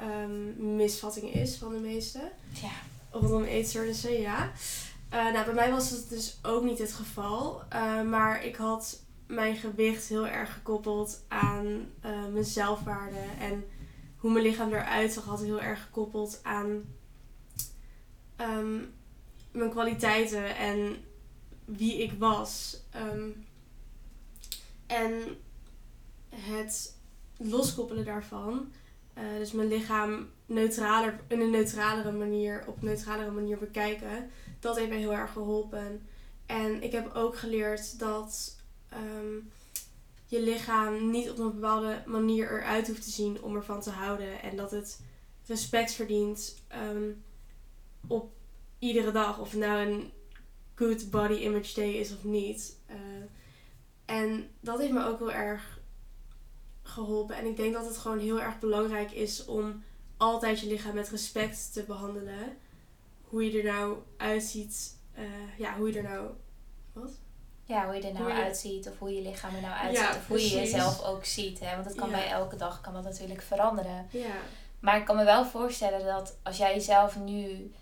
[0.00, 2.30] um, misvatting is van de meesten.
[2.62, 2.70] Ja.
[3.10, 4.52] Rondom eetstoornissen, ja.
[5.12, 7.62] Uh, nou, bij mij was het dus ook niet het geval.
[8.08, 11.86] maar ik had mijn gewicht heel erg gekoppeld aan
[12.32, 13.24] mijn zelfwaarde.
[13.38, 13.64] En
[14.16, 16.82] hoe mijn lichaam eruit zag, had heel erg gekoppeld aan
[18.40, 18.92] um,
[19.52, 20.96] mijn kwaliteiten en
[21.64, 22.80] wie ik was.
[22.96, 23.46] Um,
[24.86, 25.36] en
[26.34, 26.96] het
[27.36, 28.72] loskoppelen daarvan,
[29.18, 34.76] uh, dus mijn lichaam neutraler, in een neutralere manier, op een neutralere manier bekijken, dat
[34.76, 36.06] heeft mij heel erg geholpen.
[36.46, 38.56] En ik heb ook geleerd dat
[38.94, 39.50] um,
[40.26, 44.42] je lichaam niet op een bepaalde manier eruit hoeft te zien om ervan te houden.
[44.42, 45.00] En dat het
[45.46, 47.22] respect verdient um,
[48.06, 48.30] op
[48.82, 49.38] iedere dag.
[49.38, 50.12] Of het nou een
[50.74, 52.76] good body image day is of niet.
[52.90, 52.96] Uh,
[54.04, 55.80] en dat heeft me ook heel erg
[56.82, 57.36] geholpen.
[57.36, 59.84] En ik denk dat het gewoon heel erg belangrijk is om
[60.16, 62.56] altijd je lichaam met respect te behandelen.
[63.22, 64.96] Hoe je er nou uitziet.
[65.18, 66.30] Uh, ja, hoe je er nou.
[66.92, 67.10] Wat?
[67.64, 70.16] Ja, hoe je er nou uitziet of hoe je lichaam er nou uitziet.
[70.16, 71.60] of hoe je jezelf ook ziet.
[71.60, 71.74] Hè?
[71.74, 74.08] Want dat kan bij elke dag kan dat natuurlijk veranderen.
[74.10, 74.36] Ja.
[74.80, 77.72] Maar ik kan me wel voorstellen dat als jij jezelf nu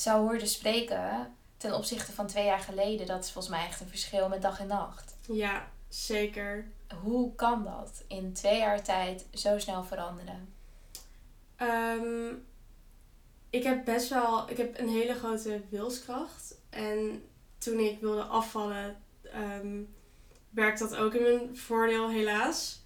[0.00, 3.88] zou horen spreken ten opzichte van twee jaar geleden, dat is volgens mij echt een
[3.88, 5.16] verschil met dag en nacht.
[5.28, 6.66] Ja, zeker.
[7.02, 10.54] Hoe kan dat in twee jaar tijd zo snel veranderen?
[11.62, 12.46] Um,
[13.50, 16.54] ik heb best wel, ik heb een hele grote wilskracht.
[16.70, 17.22] En
[17.58, 18.96] toen ik wilde afvallen,
[19.34, 19.94] um,
[20.50, 22.84] werkt dat ook in mijn voordeel, helaas.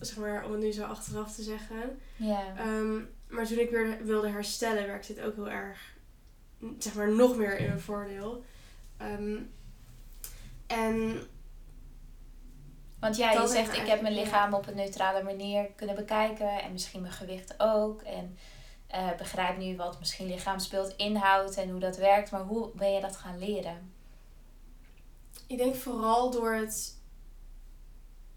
[0.00, 2.00] Zeg maar, om het nu zo achteraf te zeggen.
[2.16, 2.66] Ja.
[2.66, 5.80] Um, maar toen ik weer wilde herstellen, werkte het ook heel erg,
[6.78, 8.44] zeg maar, nog meer in mijn voordeel.
[9.02, 9.52] Um,
[10.66, 11.26] en.
[13.00, 16.62] Want ja, je zegt, ik heb mijn lichaam op een neutrale manier kunnen bekijken.
[16.62, 18.02] En misschien mijn gewicht ook.
[18.02, 18.38] En
[18.94, 22.30] uh, begrijp nu wat misschien lichaamsbeeld inhoudt en hoe dat werkt.
[22.30, 23.92] Maar hoe ben je dat gaan leren?
[25.46, 27.00] Ik denk vooral door het.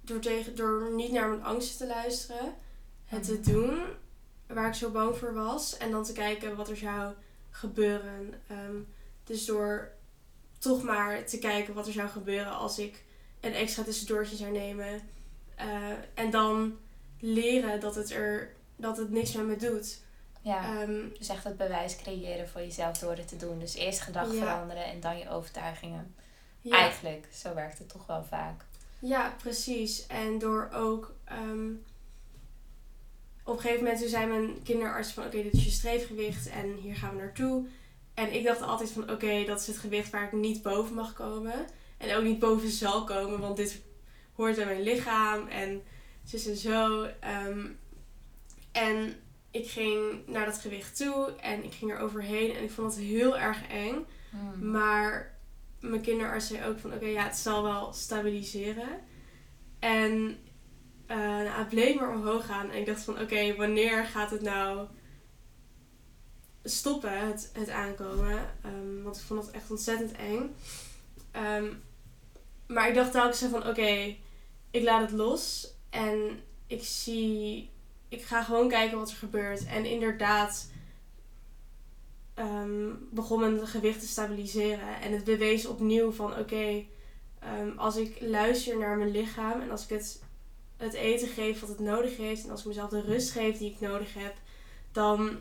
[0.02, 2.54] Door, tegen, door niet naar mijn angsten te luisteren.
[3.06, 3.52] Het te mhm.
[3.52, 3.84] doen
[4.48, 5.78] waar ik zo bang voor was.
[5.78, 7.14] En dan te kijken wat er zou
[7.56, 8.34] gebeuren.
[8.52, 8.88] Um,
[9.24, 9.92] dus door
[10.58, 13.04] toch maar te kijken wat er zou gebeuren als ik
[13.40, 15.02] een extra tussendoortje zou nemen.
[15.60, 16.78] Uh, en dan
[17.20, 20.00] leren dat het er dat het niks met me doet.
[20.42, 20.82] Ja.
[20.82, 23.60] Ehm, dus echt het bewijs creëren voor jezelf door het te doen.
[23.60, 24.40] Dus eerst gedrag Ja.
[24.40, 26.16] veranderen en dan je overtuigingen.
[26.62, 26.76] ja.
[26.78, 28.64] Eigenlijk, zo werkt het toch wel vaak.
[29.00, 30.08] Ja, precies.
[30.08, 31.14] En door ook...
[31.24, 31.70] ehm,
[33.46, 35.26] op een gegeven moment toen zei mijn kinderarts van...
[35.26, 37.66] Oké, dit is je streefgewicht en hier gaan we naartoe.
[38.14, 39.12] En ik dacht altijd van...
[39.12, 41.66] Oké, dat is het gewicht waar ik niet boven mag komen.
[41.98, 43.40] En ook niet boven zal komen.
[43.40, 43.82] Want dit
[44.34, 45.48] hoort bij mijn lichaam.
[45.48, 45.84] En
[46.24, 47.04] zus en zo.
[47.20, 47.68] Ehm,
[48.72, 49.16] en
[49.52, 51.34] ik ging naar dat gewicht toe.
[51.42, 52.56] En ik ging er overheen.
[52.56, 54.06] En ik vond het heel erg eng.
[54.30, 54.72] Hmm.
[54.72, 55.38] Maar
[55.80, 58.90] mijn kinderarts zei ook van oké, ja, het zal wel stabiliseren.
[59.80, 60.38] En
[61.08, 62.70] nou, het bleef maar omhoog gaan.
[62.72, 64.88] En ik dacht van oké, wanneer gaat het nou
[66.64, 68.40] stoppen, het, het aankomen?
[68.64, 70.56] Ehm, want ik vond het echt ontzettend eng.
[71.32, 71.66] Ehm,
[72.68, 74.16] maar ik dacht telkens van oké,
[74.72, 75.74] ik laat het los.
[75.90, 77.70] En ik zie,
[78.10, 79.66] ik ga gewoon kijken wat er gebeurt.
[79.66, 80.70] En inderdaad
[82.34, 85.02] ehm, begon mijn gewicht te stabiliseren.
[85.02, 86.86] En het bewees opnieuw van oké,
[87.76, 90.22] als ik luister naar mijn lichaam en als ik het,
[90.78, 93.72] het eten geef wat het nodig heeft en als ik mezelf de rust geef die
[93.72, 94.34] ik nodig heb,
[94.92, 95.40] dan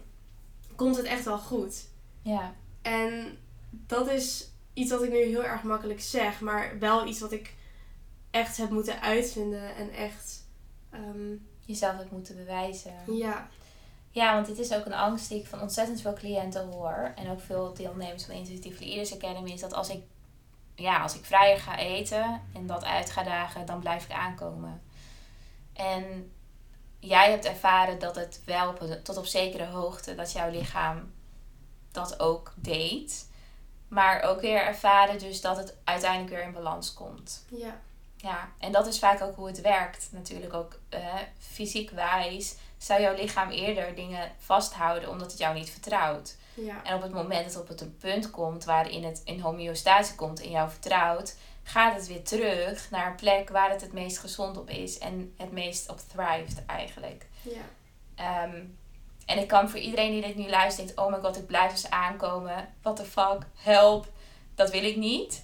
[0.77, 1.89] komt het echt wel goed.
[2.23, 2.55] Ja.
[2.83, 3.39] En
[3.71, 7.55] dat is iets wat ik nu heel erg makkelijk zeg, maar wel iets wat ik
[8.31, 10.47] echt heb moeten uitvinden en echt,
[10.91, 11.33] ehm,
[11.67, 12.93] Jezelf hebt moeten bewijzen.
[13.07, 13.49] ja,
[14.11, 17.13] Ja, want dit is ook een angst die ik van ontzettend veel cliënten hoor.
[17.17, 19.51] En ook veel deelnemers van Intuitive Leaders Academy.
[19.51, 20.03] Is dat als ik,
[20.75, 24.83] ja, als ik vrijer ga eten en dat uit ga dagen, dan blijf ik aankomen.
[25.75, 26.33] En
[26.99, 31.13] jij hebt ervaren dat het wel op een- tot op zekere hoogte, dat jouw lichaam
[31.93, 33.29] dat ook deed.
[33.89, 37.45] Maar ook weer ervaren dus dat het uiteindelijk weer in balans komt.
[37.49, 37.81] ja,
[38.17, 40.09] Ja, en dat is vaak ook hoe het werkt.
[40.11, 45.71] Natuurlijk ook eh, fysiek wijs zou jouw lichaam eerder dingen vasthouden omdat het jou niet
[45.71, 46.37] vertrouwt.
[46.55, 50.15] ja, En op het moment dat het op het punt komt waarin het in homeostase
[50.15, 54.19] komt en jou vertrouwt, gaat het weer terug naar een plek waar het het meest
[54.19, 57.27] gezond op is en het meest op thrived eigenlijk.
[57.43, 57.61] ja.
[58.15, 58.63] Ehm,
[59.27, 61.73] en ik kan voor iedereen die dit nu luistert, denkt, oh my god, ik blijf
[61.73, 62.69] dus aankomen.
[62.83, 64.07] What the fuck, help,
[64.55, 65.43] dat wil ik niet.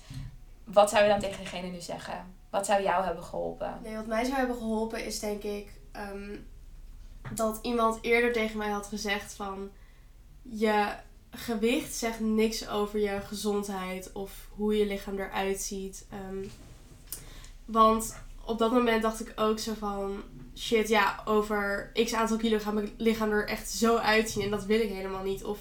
[0.64, 2.35] Wat zou je dan tegen diegene nu zeggen?
[2.50, 3.78] Wat zou jou hebben geholpen?
[3.83, 6.37] Nee, wat mij zou hebben geholpen is denk ik ehm,
[7.35, 9.70] dat iemand eerder tegen mij had gezegd van
[10.42, 10.88] je
[11.31, 16.07] gewicht zegt niks over je gezondheid of hoe je lichaam eruit ziet.
[16.11, 16.47] Ehm,
[17.64, 20.23] want op dat moment dacht ik ook zo van
[20.57, 24.64] shit, ja, over x aantal kilo gaat mijn lichaam er echt zo uitzien en dat
[24.64, 25.45] wil ik helemaal niet.
[25.45, 25.59] Of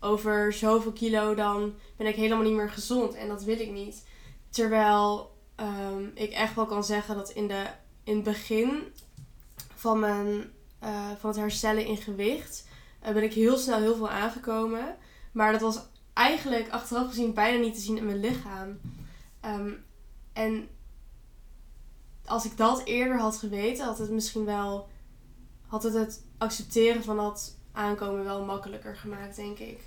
[0.00, 4.04] over zoveel kilo dan ben ik helemaal niet meer gezond en dat wil ik niet.
[4.50, 7.66] Terwijl ehm, ik echt wel kan zeggen dat in, de,
[8.04, 8.82] in het begin
[9.74, 12.66] van, mijn, eh, van het herstellen in gewicht
[13.00, 14.96] eh, ben ik heel snel heel veel aangekomen.
[15.36, 15.78] Maar dat was
[16.12, 18.80] eigenlijk achteraf gezien bijna niet te zien in mijn lichaam.
[19.40, 19.70] Ehm,
[20.32, 20.68] en
[22.24, 24.88] als ik dat eerder had geweten, had het misschien wel.
[25.66, 29.80] had het het accepteren van dat aankomen wel makkelijker gemaakt, denk ik.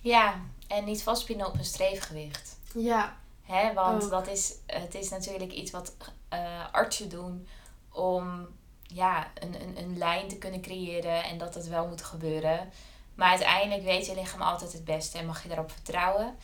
[0.00, 2.58] Ja, en niet vastpinnen op een streefgewicht.
[2.74, 3.72] Ja, Hè?
[3.72, 4.10] Want Ook.
[4.10, 5.94] dat is, het is natuurlijk iets wat
[6.28, 7.46] eh, artsen doen
[7.92, 8.48] om
[8.82, 12.70] ja, een, een, een lijn te kunnen creëren en dat het wel moet gebeuren.
[13.14, 16.36] Maar uiteindelijk weet je lichaam altijd het beste en mag je daarop vertrouwen.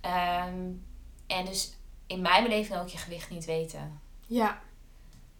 [0.00, 0.70] Ehm,
[1.26, 1.72] en dus
[2.06, 4.00] in mijn beleving ook je gewicht niet weten.
[4.26, 4.60] ja,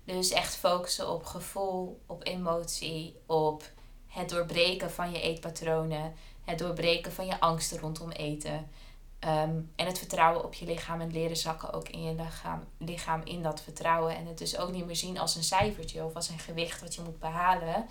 [0.05, 3.71] Dus echt focussen op gevoel, op emotie, op
[4.07, 6.15] het doorbreken van je eetpatronen,
[6.45, 8.71] het doorbreken van je angsten rondom eten.
[9.19, 13.21] Ehm, en het vertrouwen op je lichaam en leren zakken ook in je lichaam, lichaam
[13.25, 14.17] in dat vertrouwen.
[14.17, 16.95] En het dus ook niet meer zien als een cijfertje of als een gewicht wat
[16.95, 17.87] je moet behalen.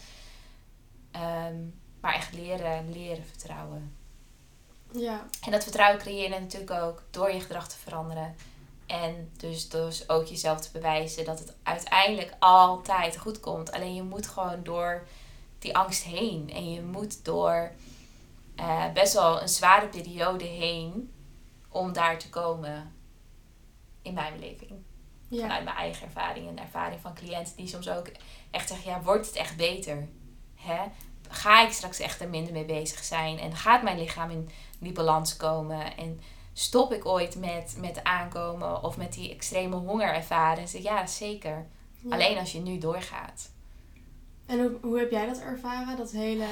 [1.12, 1.56] Ehm,
[2.02, 3.96] maar echt leren, leren vertrouwen.
[4.92, 8.36] ja, En dat vertrouwen creëer je natuurlijk ook door je gedrag te veranderen.
[8.86, 13.72] En dus, dus ook jezelf te bewijzen dat het uiteindelijk altijd goed komt.
[13.72, 15.08] Alleen je moet gewoon door
[15.60, 16.50] die angst heen.
[16.54, 17.72] En je moet door
[18.56, 21.14] eh, best wel een zware periode heen
[21.70, 22.94] om daar te komen.
[24.02, 24.72] In mijn beleving.
[25.28, 28.08] ja, Vanuit mijn eigen ervaring en ervaring van cliënten die soms ook
[28.52, 30.08] echt zeggen: ja, wordt het echt beter?
[30.56, 30.84] Hè?
[31.32, 33.40] Ga ik straks echt er minder mee bezig zijn?
[33.40, 35.98] En gaat mijn lichaam in die balans komen?
[35.98, 36.22] En
[36.54, 40.68] stop ik ooit met, met aankomen of met die extreme honger ervaren?
[40.68, 41.68] Zeg, ja, zeker.
[42.00, 42.14] ja.
[42.14, 43.50] Alleen als je nu doorgaat.
[44.46, 46.48] En hoe, hoe heb jij dat ervaren, dat hele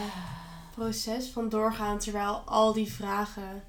[0.76, 3.64] proces van doorgaan terwijl al die vragen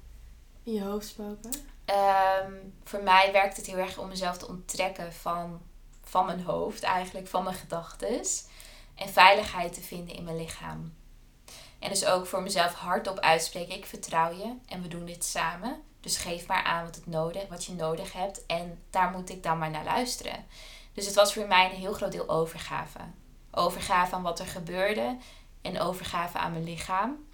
[0.63, 1.51] in je hoofd spoken?
[1.85, 5.61] Ehm, voor mij werkt het heel erg om mezelf te onttrekken van,
[6.03, 8.21] van mijn hoofd, eigenlijk van mijn gedachten.
[8.95, 10.93] en veiligheid te vinden in mijn lichaam.
[11.81, 15.81] En dus ook voor mezelf hardop uitspreken: ik vertrouw je en we doen dit samen.
[15.99, 19.43] Dus geef maar aan wat, het nodig, wat je nodig hebt en daar moet ik
[19.43, 20.45] dan maar naar luisteren.
[20.93, 22.99] Dus het was voor mij een heel groot deel overgave.
[23.51, 25.17] Overgave aan wat er gebeurde
[25.61, 27.25] en overgave aan mijn lichaam.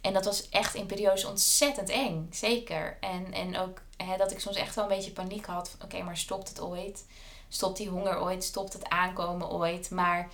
[0.00, 2.96] En dat was echt in periodes ontzettend eng, zeker.
[3.00, 5.76] En, en ook hè, dat ik soms echt wel een beetje paniek had.
[5.84, 7.06] Oké, maar stopt het ooit?
[7.48, 8.44] Stopt die honger ooit?
[8.44, 9.90] Stopt het aankomen ooit?
[9.90, 10.28] Maar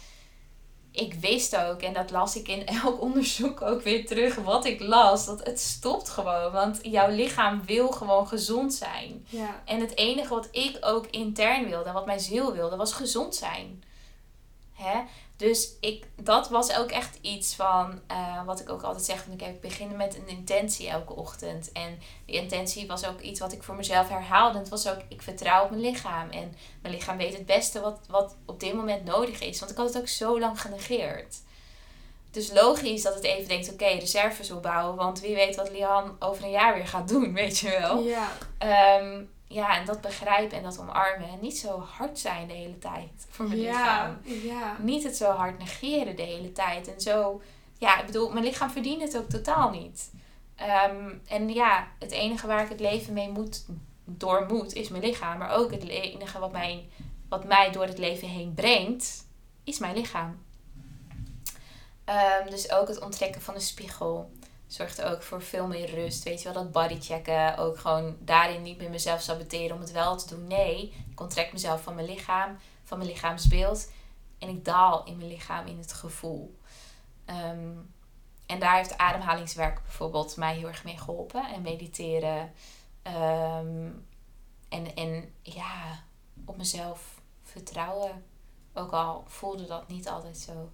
[0.94, 4.80] ik wist ook, en dat las ik in elk onderzoek ook weer terug, wat ik
[4.80, 6.52] las, dat het stopt gewoon.
[6.52, 9.26] Want jouw lichaam wil gewoon gezond zijn.
[9.28, 9.62] Ja.
[9.64, 13.84] En het enige wat ik ook intern wilde, wat mijn ziel wilde, was gezond zijn.
[14.72, 15.00] Hè?
[15.44, 19.48] Dus ik, dat was ook echt iets van, uh, wat ik ook altijd zeg, van,
[19.48, 21.72] ik begin met een intentie elke ochtend.
[21.72, 24.58] En die intentie was ook iets wat ik voor mezelf herhaalde.
[24.58, 26.30] Het was ook, ik vertrouw op mijn lichaam.
[26.30, 29.58] En mijn lichaam weet het beste wat, wat op dit moment nodig is.
[29.58, 31.36] Want ik had het ook zo lang genegeerd.
[32.30, 34.96] Dus logisch dat het even denkt, oké, okay, reserves opbouwen.
[34.96, 38.02] Want wie weet wat Lian over een jaar weer gaat doen, weet je wel.
[38.02, 38.28] Ja.
[38.98, 41.28] Um, ja, en dat begrijpen en dat omarmen.
[41.28, 44.18] En niet zo hard zijn de hele tijd voor mijn ja, lichaam.
[44.42, 44.76] Ja.
[44.80, 46.94] Niet het zo hard negeren de hele tijd.
[46.94, 47.42] En zo,
[47.78, 50.10] ja, ik bedoel, mijn lichaam verdient het ook totaal niet.
[50.88, 53.66] Um, en ja, het enige waar ik het leven mee moet,
[54.04, 55.38] door moet, is mijn lichaam.
[55.38, 56.88] Maar ook het enige wat mij,
[57.28, 59.26] wat mij door het leven heen brengt,
[59.64, 60.42] is mijn lichaam.
[62.08, 64.30] Um, dus ook het onttrekken van een spiegel
[64.74, 66.22] zorgt ook voor veel meer rust.
[66.22, 67.56] Weet je wel, dat bodychecken.
[67.56, 70.46] Ook gewoon daarin niet meer mezelf saboteren om het wel te doen.
[70.46, 73.90] Nee, ik onttrek mezelf van mijn lichaam, van mijn lichaamsbeeld.
[74.38, 76.58] En ik daal in mijn lichaam, in het gevoel.
[77.26, 77.94] Um,
[78.46, 81.48] en daar heeft ademhalingswerk bijvoorbeeld mij heel erg mee geholpen.
[81.48, 82.52] En mediteren.
[83.02, 84.06] Um,
[84.68, 86.02] en, en ja,
[86.44, 88.24] op mezelf vertrouwen.
[88.72, 90.70] Ook al voelde dat niet altijd zo.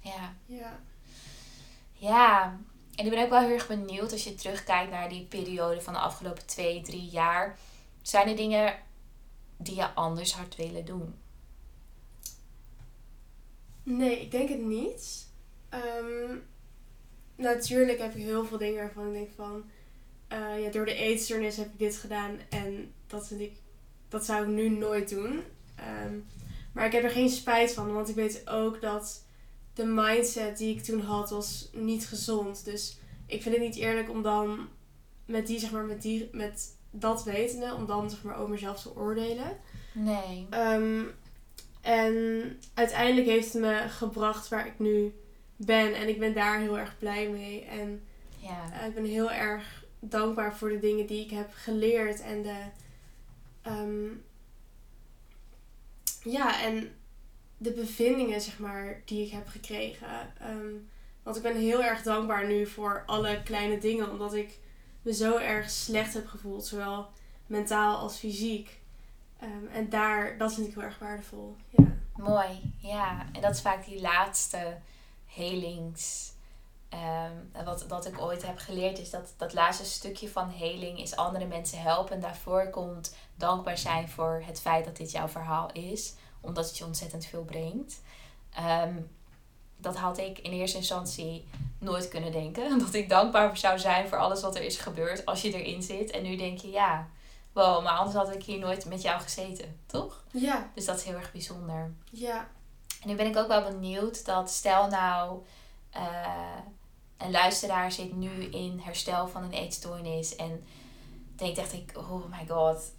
[0.00, 0.34] Ja.
[0.46, 0.80] Ja.
[1.92, 2.58] Ja,
[2.94, 5.92] en ik ben ook wel heel erg benieuwd als je terugkijkt naar die periode van
[5.92, 7.58] de afgelopen twee, drie jaar.
[8.02, 8.78] Zijn er dingen
[9.56, 11.14] die je anders had willen doen?
[13.82, 15.26] Nee, ik denk het niet.
[16.00, 16.42] Um,
[17.36, 19.64] natuurlijk heb ik heel veel dingen waarvan ik denk van...
[20.32, 23.52] Uh, ja, door de eetstoornis heb ik dit gedaan en dat vind ik...
[24.08, 25.42] Dat zou ik nu nooit doen.
[26.04, 26.26] Um,
[26.72, 29.24] maar ik heb er geen spijt van, want ik weet ook dat
[29.74, 32.64] de mindset die ik toen had was niet gezond.
[32.64, 34.68] Dus ik vind het niet eerlijk om dan
[35.26, 38.82] met die, zeg maar, met die, met dat wetende, om dan zeg maar over mezelf
[38.82, 39.56] te oordelen.
[39.92, 40.46] Nee.
[40.50, 41.10] Um,
[41.80, 45.14] en uiteindelijk heeft het me gebracht waar ik nu
[45.56, 45.94] ben.
[45.94, 47.64] En ik ben daar heel erg blij mee.
[47.64, 48.02] En
[48.38, 48.80] ja.
[48.80, 52.20] Uh, ik ben heel erg dankbaar voor de dingen die ik heb geleerd.
[52.20, 52.56] En de.
[53.66, 54.24] Um,
[56.24, 56.94] ja, en
[57.62, 60.32] de bevindingen, zeg maar, die ik heb gekregen.
[60.48, 60.90] Um,
[61.22, 64.58] want ik ben heel erg dankbaar nu voor alle kleine dingen, omdat ik
[65.02, 67.08] me zo erg slecht heb gevoeld, zowel
[67.46, 68.80] mentaal als fysiek.
[69.42, 71.56] Um, en daar, dat vind ik heel erg waardevol.
[71.68, 71.84] Ja.
[72.16, 73.26] Mooi, ja.
[73.32, 74.78] En dat is vaak die laatste
[75.26, 76.32] helings.
[76.94, 81.16] Um, wat dat ik ooit heb geleerd is dat dat laatste stukje van heling is
[81.16, 82.14] andere mensen helpen.
[82.14, 86.78] En daarvoor komt dankbaar zijn voor het feit dat dit jouw verhaal is omdat het
[86.78, 88.00] je ontzettend veel brengt.
[88.84, 89.10] Um,
[89.76, 92.78] dat had ik in eerste instantie nooit kunnen denken.
[92.84, 96.10] Dat ik dankbaar zou zijn voor alles wat er is gebeurd als je erin zit.
[96.10, 97.08] En nu denk je, ja,
[97.52, 100.24] wow, maar anders had ik hier nooit met jou gezeten, toch?
[100.30, 100.70] Ja.
[100.74, 101.94] Dus dat is heel erg bijzonder.
[102.10, 102.48] Ja.
[103.00, 105.42] En nu ben ik ook wel benieuwd dat stel nou
[105.96, 106.58] uh,
[107.16, 110.64] een luisteraar zit nu in herstel van een eetstoornis en
[111.36, 112.92] denkt echt ik, oh my god,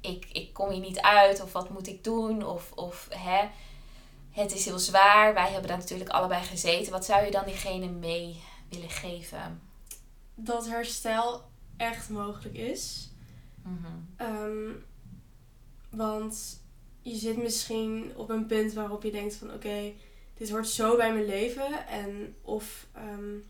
[0.00, 3.48] ik, ik kom hier niet uit of wat moet ik doen of, of hè,
[4.30, 5.34] het is heel zwaar.
[5.34, 6.92] Wij hebben daar natuurlijk allebei gezeten.
[6.92, 9.60] Wat zou je dan diegene mee willen geven?
[10.34, 11.42] Dat herstel
[11.76, 13.10] echt mogelijk is.
[13.62, 14.84] Mm um,
[15.90, 16.60] want
[17.02, 19.96] je zit misschien op een punt waarop je denkt van oké, okay,
[20.34, 21.86] dit hoort zo bij mijn leven.
[21.86, 23.44] En of um,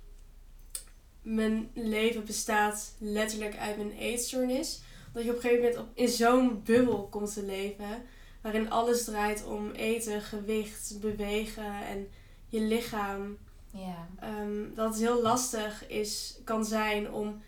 [1.23, 4.81] mijn leven bestaat letterlijk uit mijn eetstoornis.
[5.13, 8.07] Dat je op een gegeven moment op, in zo'n bubbel komt te leven.
[8.41, 12.09] Waarin alles draait om eten, gewicht, bewegen en
[12.49, 13.39] je lichaam.
[13.71, 14.09] Ja.
[14.41, 17.43] Um, dat het heel lastig is, kan zijn om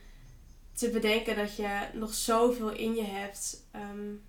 [0.72, 3.64] te bedenken dat je nog zoveel in je hebt.
[3.76, 4.22] Um,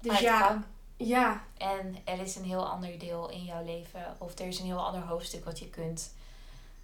[0.00, 0.64] dus ja.
[0.96, 1.44] Ja.
[1.56, 4.16] En er is een heel ander deel in jouw leven.
[4.18, 6.14] Of er is een heel ander hoofdstuk wat je kunt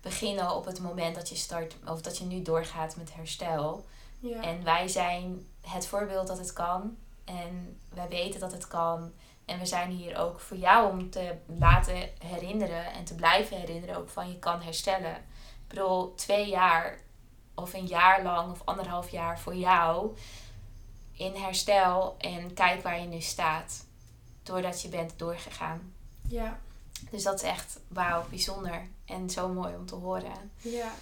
[0.00, 1.76] beginnen op het moment dat je start.
[1.86, 3.84] Of dat je nu doorgaat met herstel.
[4.20, 4.42] Ja.
[4.42, 6.96] En wij zijn het voorbeeld dat het kan.
[7.24, 9.12] En wij weten dat het kan.
[9.44, 13.96] En we zijn hier ook voor jou om te laten herinneren en te blijven herinneren
[13.96, 15.16] ook van je kan herstellen.
[15.16, 16.98] Ik bedoel, twee jaar
[17.54, 20.16] of een jaar lang of anderhalf jaar voor jou
[21.12, 23.84] in herstel en kijk waar je nu staat.
[24.42, 25.94] Doordat je bent doorgegaan.
[26.28, 26.58] Ja.
[27.10, 30.50] Dus dat is echt wauw, bijzonder en zo mooi om te horen.
[30.56, 30.92] Ja.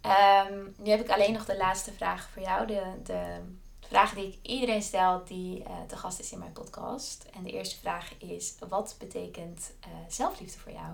[0.00, 2.66] Ehm, nu heb ik alleen nog de laatste vraag voor jou.
[2.66, 3.40] De, de
[3.80, 7.26] vraag die ik iedereen stel die uh, te gast is in mijn podcast.
[7.36, 10.92] En de eerste vraag is: wat betekent uh, zelfliefde voor jou?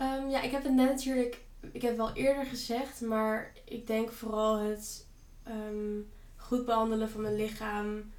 [0.00, 3.86] Um, ja, ik heb het net natuurlijk, ik heb het wel eerder gezegd, maar ik
[3.86, 5.06] denk vooral het
[5.48, 8.12] um, goed behandelen van mijn lichaam,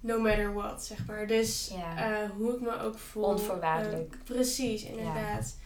[0.00, 1.26] no matter what, zeg maar.
[1.26, 2.22] Dus ja.
[2.22, 3.24] uh, hoe ik me ook voel.
[3.24, 4.16] Onvoorwaardelijk.
[4.24, 5.56] precies, inderdaad.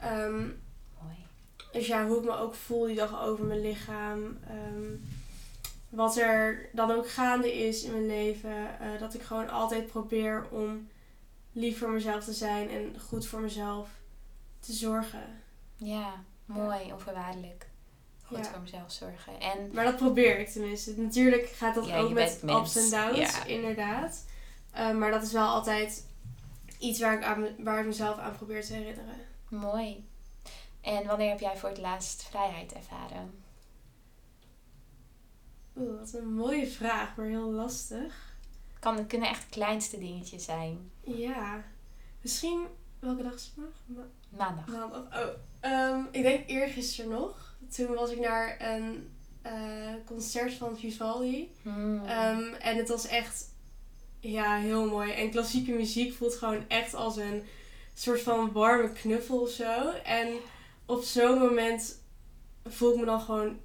[0.00, 0.32] Ja.
[1.74, 4.38] Dus ja, hoe ik me ook voel die dag over mijn lichaam
[5.94, 8.50] wat er dan ook gaande is in mijn leven.
[8.50, 10.88] Uh, dat ik gewoon altijd probeer om
[11.52, 13.88] lief voor mezelf te zijn en goed voor mezelf
[14.60, 15.42] te zorgen.
[15.76, 16.12] Ja,
[16.44, 17.66] mooi, onvoorwaardelijk.
[18.22, 19.40] Goed voor mezelf zorgen.
[19.40, 21.00] En, maar dat probeer ik tenminste.
[21.00, 24.24] Natuurlijk gaat dat ook met ups en downs, inderdaad.
[24.76, 26.06] Uh, maar dat is wel altijd
[26.78, 29.16] iets waar ik, aan, waar ik mezelf aan probeer te herinneren.
[29.48, 30.04] Mooi.
[30.84, 33.42] En wanneer heb jij voor het laatst vrijheid ervaren?
[35.76, 38.36] Oeh, wat een mooie vraag, maar heel lastig.
[38.78, 40.90] Kan, het kunnen echt kleinste dingetjes zijn.
[41.00, 41.64] Ja.
[42.20, 42.66] Misschien,
[42.98, 43.52] welke dag is het
[43.86, 44.06] vandaag?
[44.28, 44.66] Maandag.
[44.66, 45.00] Maandag.
[45.00, 47.56] Oh, um, ik denk eergisteren nog.
[47.74, 49.10] Toen was ik naar een
[49.46, 51.52] uh, concert van Vivaldi.
[51.62, 51.94] Hmm.
[51.94, 53.44] Um, en het was echt,
[54.20, 55.12] ja, heel mooi.
[55.12, 57.42] En klassieke muziek voelt gewoon echt als een
[57.94, 59.90] soort van warme knuffel of zo.
[59.90, 60.28] En
[60.86, 62.02] op zo'n moment
[62.64, 63.56] voel ik me dan gewoon,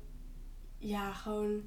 [0.78, 1.64] ja, gewoon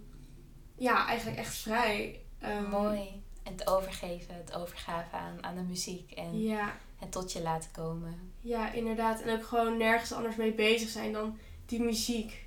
[0.82, 2.20] ja, eigenlijk echt vrij.
[2.44, 3.22] Um, Mooi.
[3.42, 6.76] En het overgeven, het overgaven aan, aan de muziek en ja.
[6.96, 8.32] het tot je laten komen.
[8.40, 9.20] Ja, inderdaad.
[9.20, 12.46] En ook gewoon nergens anders mee bezig zijn dan die muziek.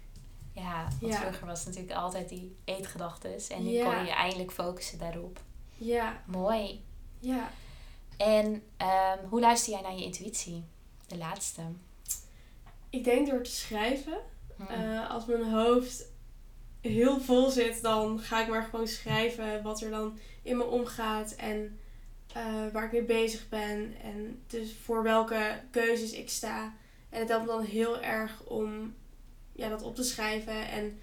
[0.51, 1.19] Ja, want ja.
[1.19, 3.47] vroeger was het natuurlijk altijd die eetgedachtes.
[3.47, 3.93] En nu ja.
[3.93, 5.39] kon je eindelijk focussen daarop.
[5.77, 6.23] Ja.
[6.25, 6.83] Mooi.
[7.19, 7.49] Ja.
[8.17, 10.63] En um, hoe luister jij naar je intuïtie?
[11.07, 11.61] De laatste.
[12.89, 14.17] Ik denk door te schrijven.
[14.55, 14.67] Hmm.
[14.69, 16.05] Uh, als mijn hoofd
[16.81, 21.31] heel vol zit, dan ga ik maar gewoon schrijven wat er dan in me omgaat
[21.31, 21.79] en
[22.37, 23.95] uh, waar ik mee bezig ben.
[24.01, 26.73] En dus voor welke keuzes ik sta.
[27.09, 28.95] En het helpt dan heel erg om
[29.51, 30.67] ja, dat op te schrijven.
[30.67, 30.99] En,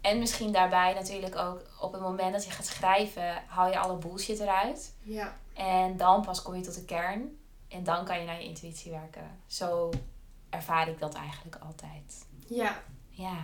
[0.00, 3.96] en misschien daarbij natuurlijk ook op het moment dat je gaat schrijven, haal je alle
[3.96, 4.94] bullshit eruit.
[5.02, 5.38] Ja.
[5.54, 7.38] En dan pas kom je tot de kern.
[7.68, 9.38] En dan kan je naar je intuïtie werken.
[9.46, 9.90] Zo
[10.54, 12.26] ervaar ik dat eigenlijk altijd.
[12.46, 12.82] Ja.
[13.10, 13.36] Ja.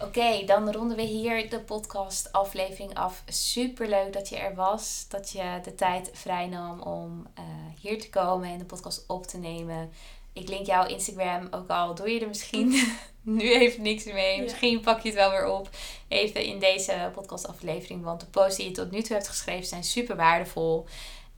[0.00, 3.22] Oké, dan ronden we hier de podcast aflevering af.
[3.26, 5.06] Super leuk dat je er was.
[5.08, 7.44] Dat je de tijd vrij nam om uh,
[7.80, 9.92] hier te komen en de podcast op te nemen.
[10.32, 12.74] Ik link jouw Instagram, ook al doe je er misschien
[13.22, 14.42] nu even niks mee.
[14.42, 15.70] Misschien pak je het wel weer op.
[16.08, 18.04] Even in deze podcast aflevering.
[18.04, 20.86] Want de posts die je tot nu toe hebt geschreven zijn super waardevol.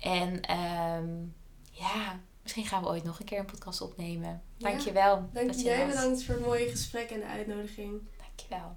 [0.00, 1.34] En um,
[1.70, 4.42] ja, misschien gaan we ooit nog een keer een podcast opnemen.
[4.58, 5.28] Dankjewel.
[5.32, 8.00] Dank dat je jij bedankt voor het mooie gesprek en de uitnodiging.
[8.18, 8.76] Dankjewel.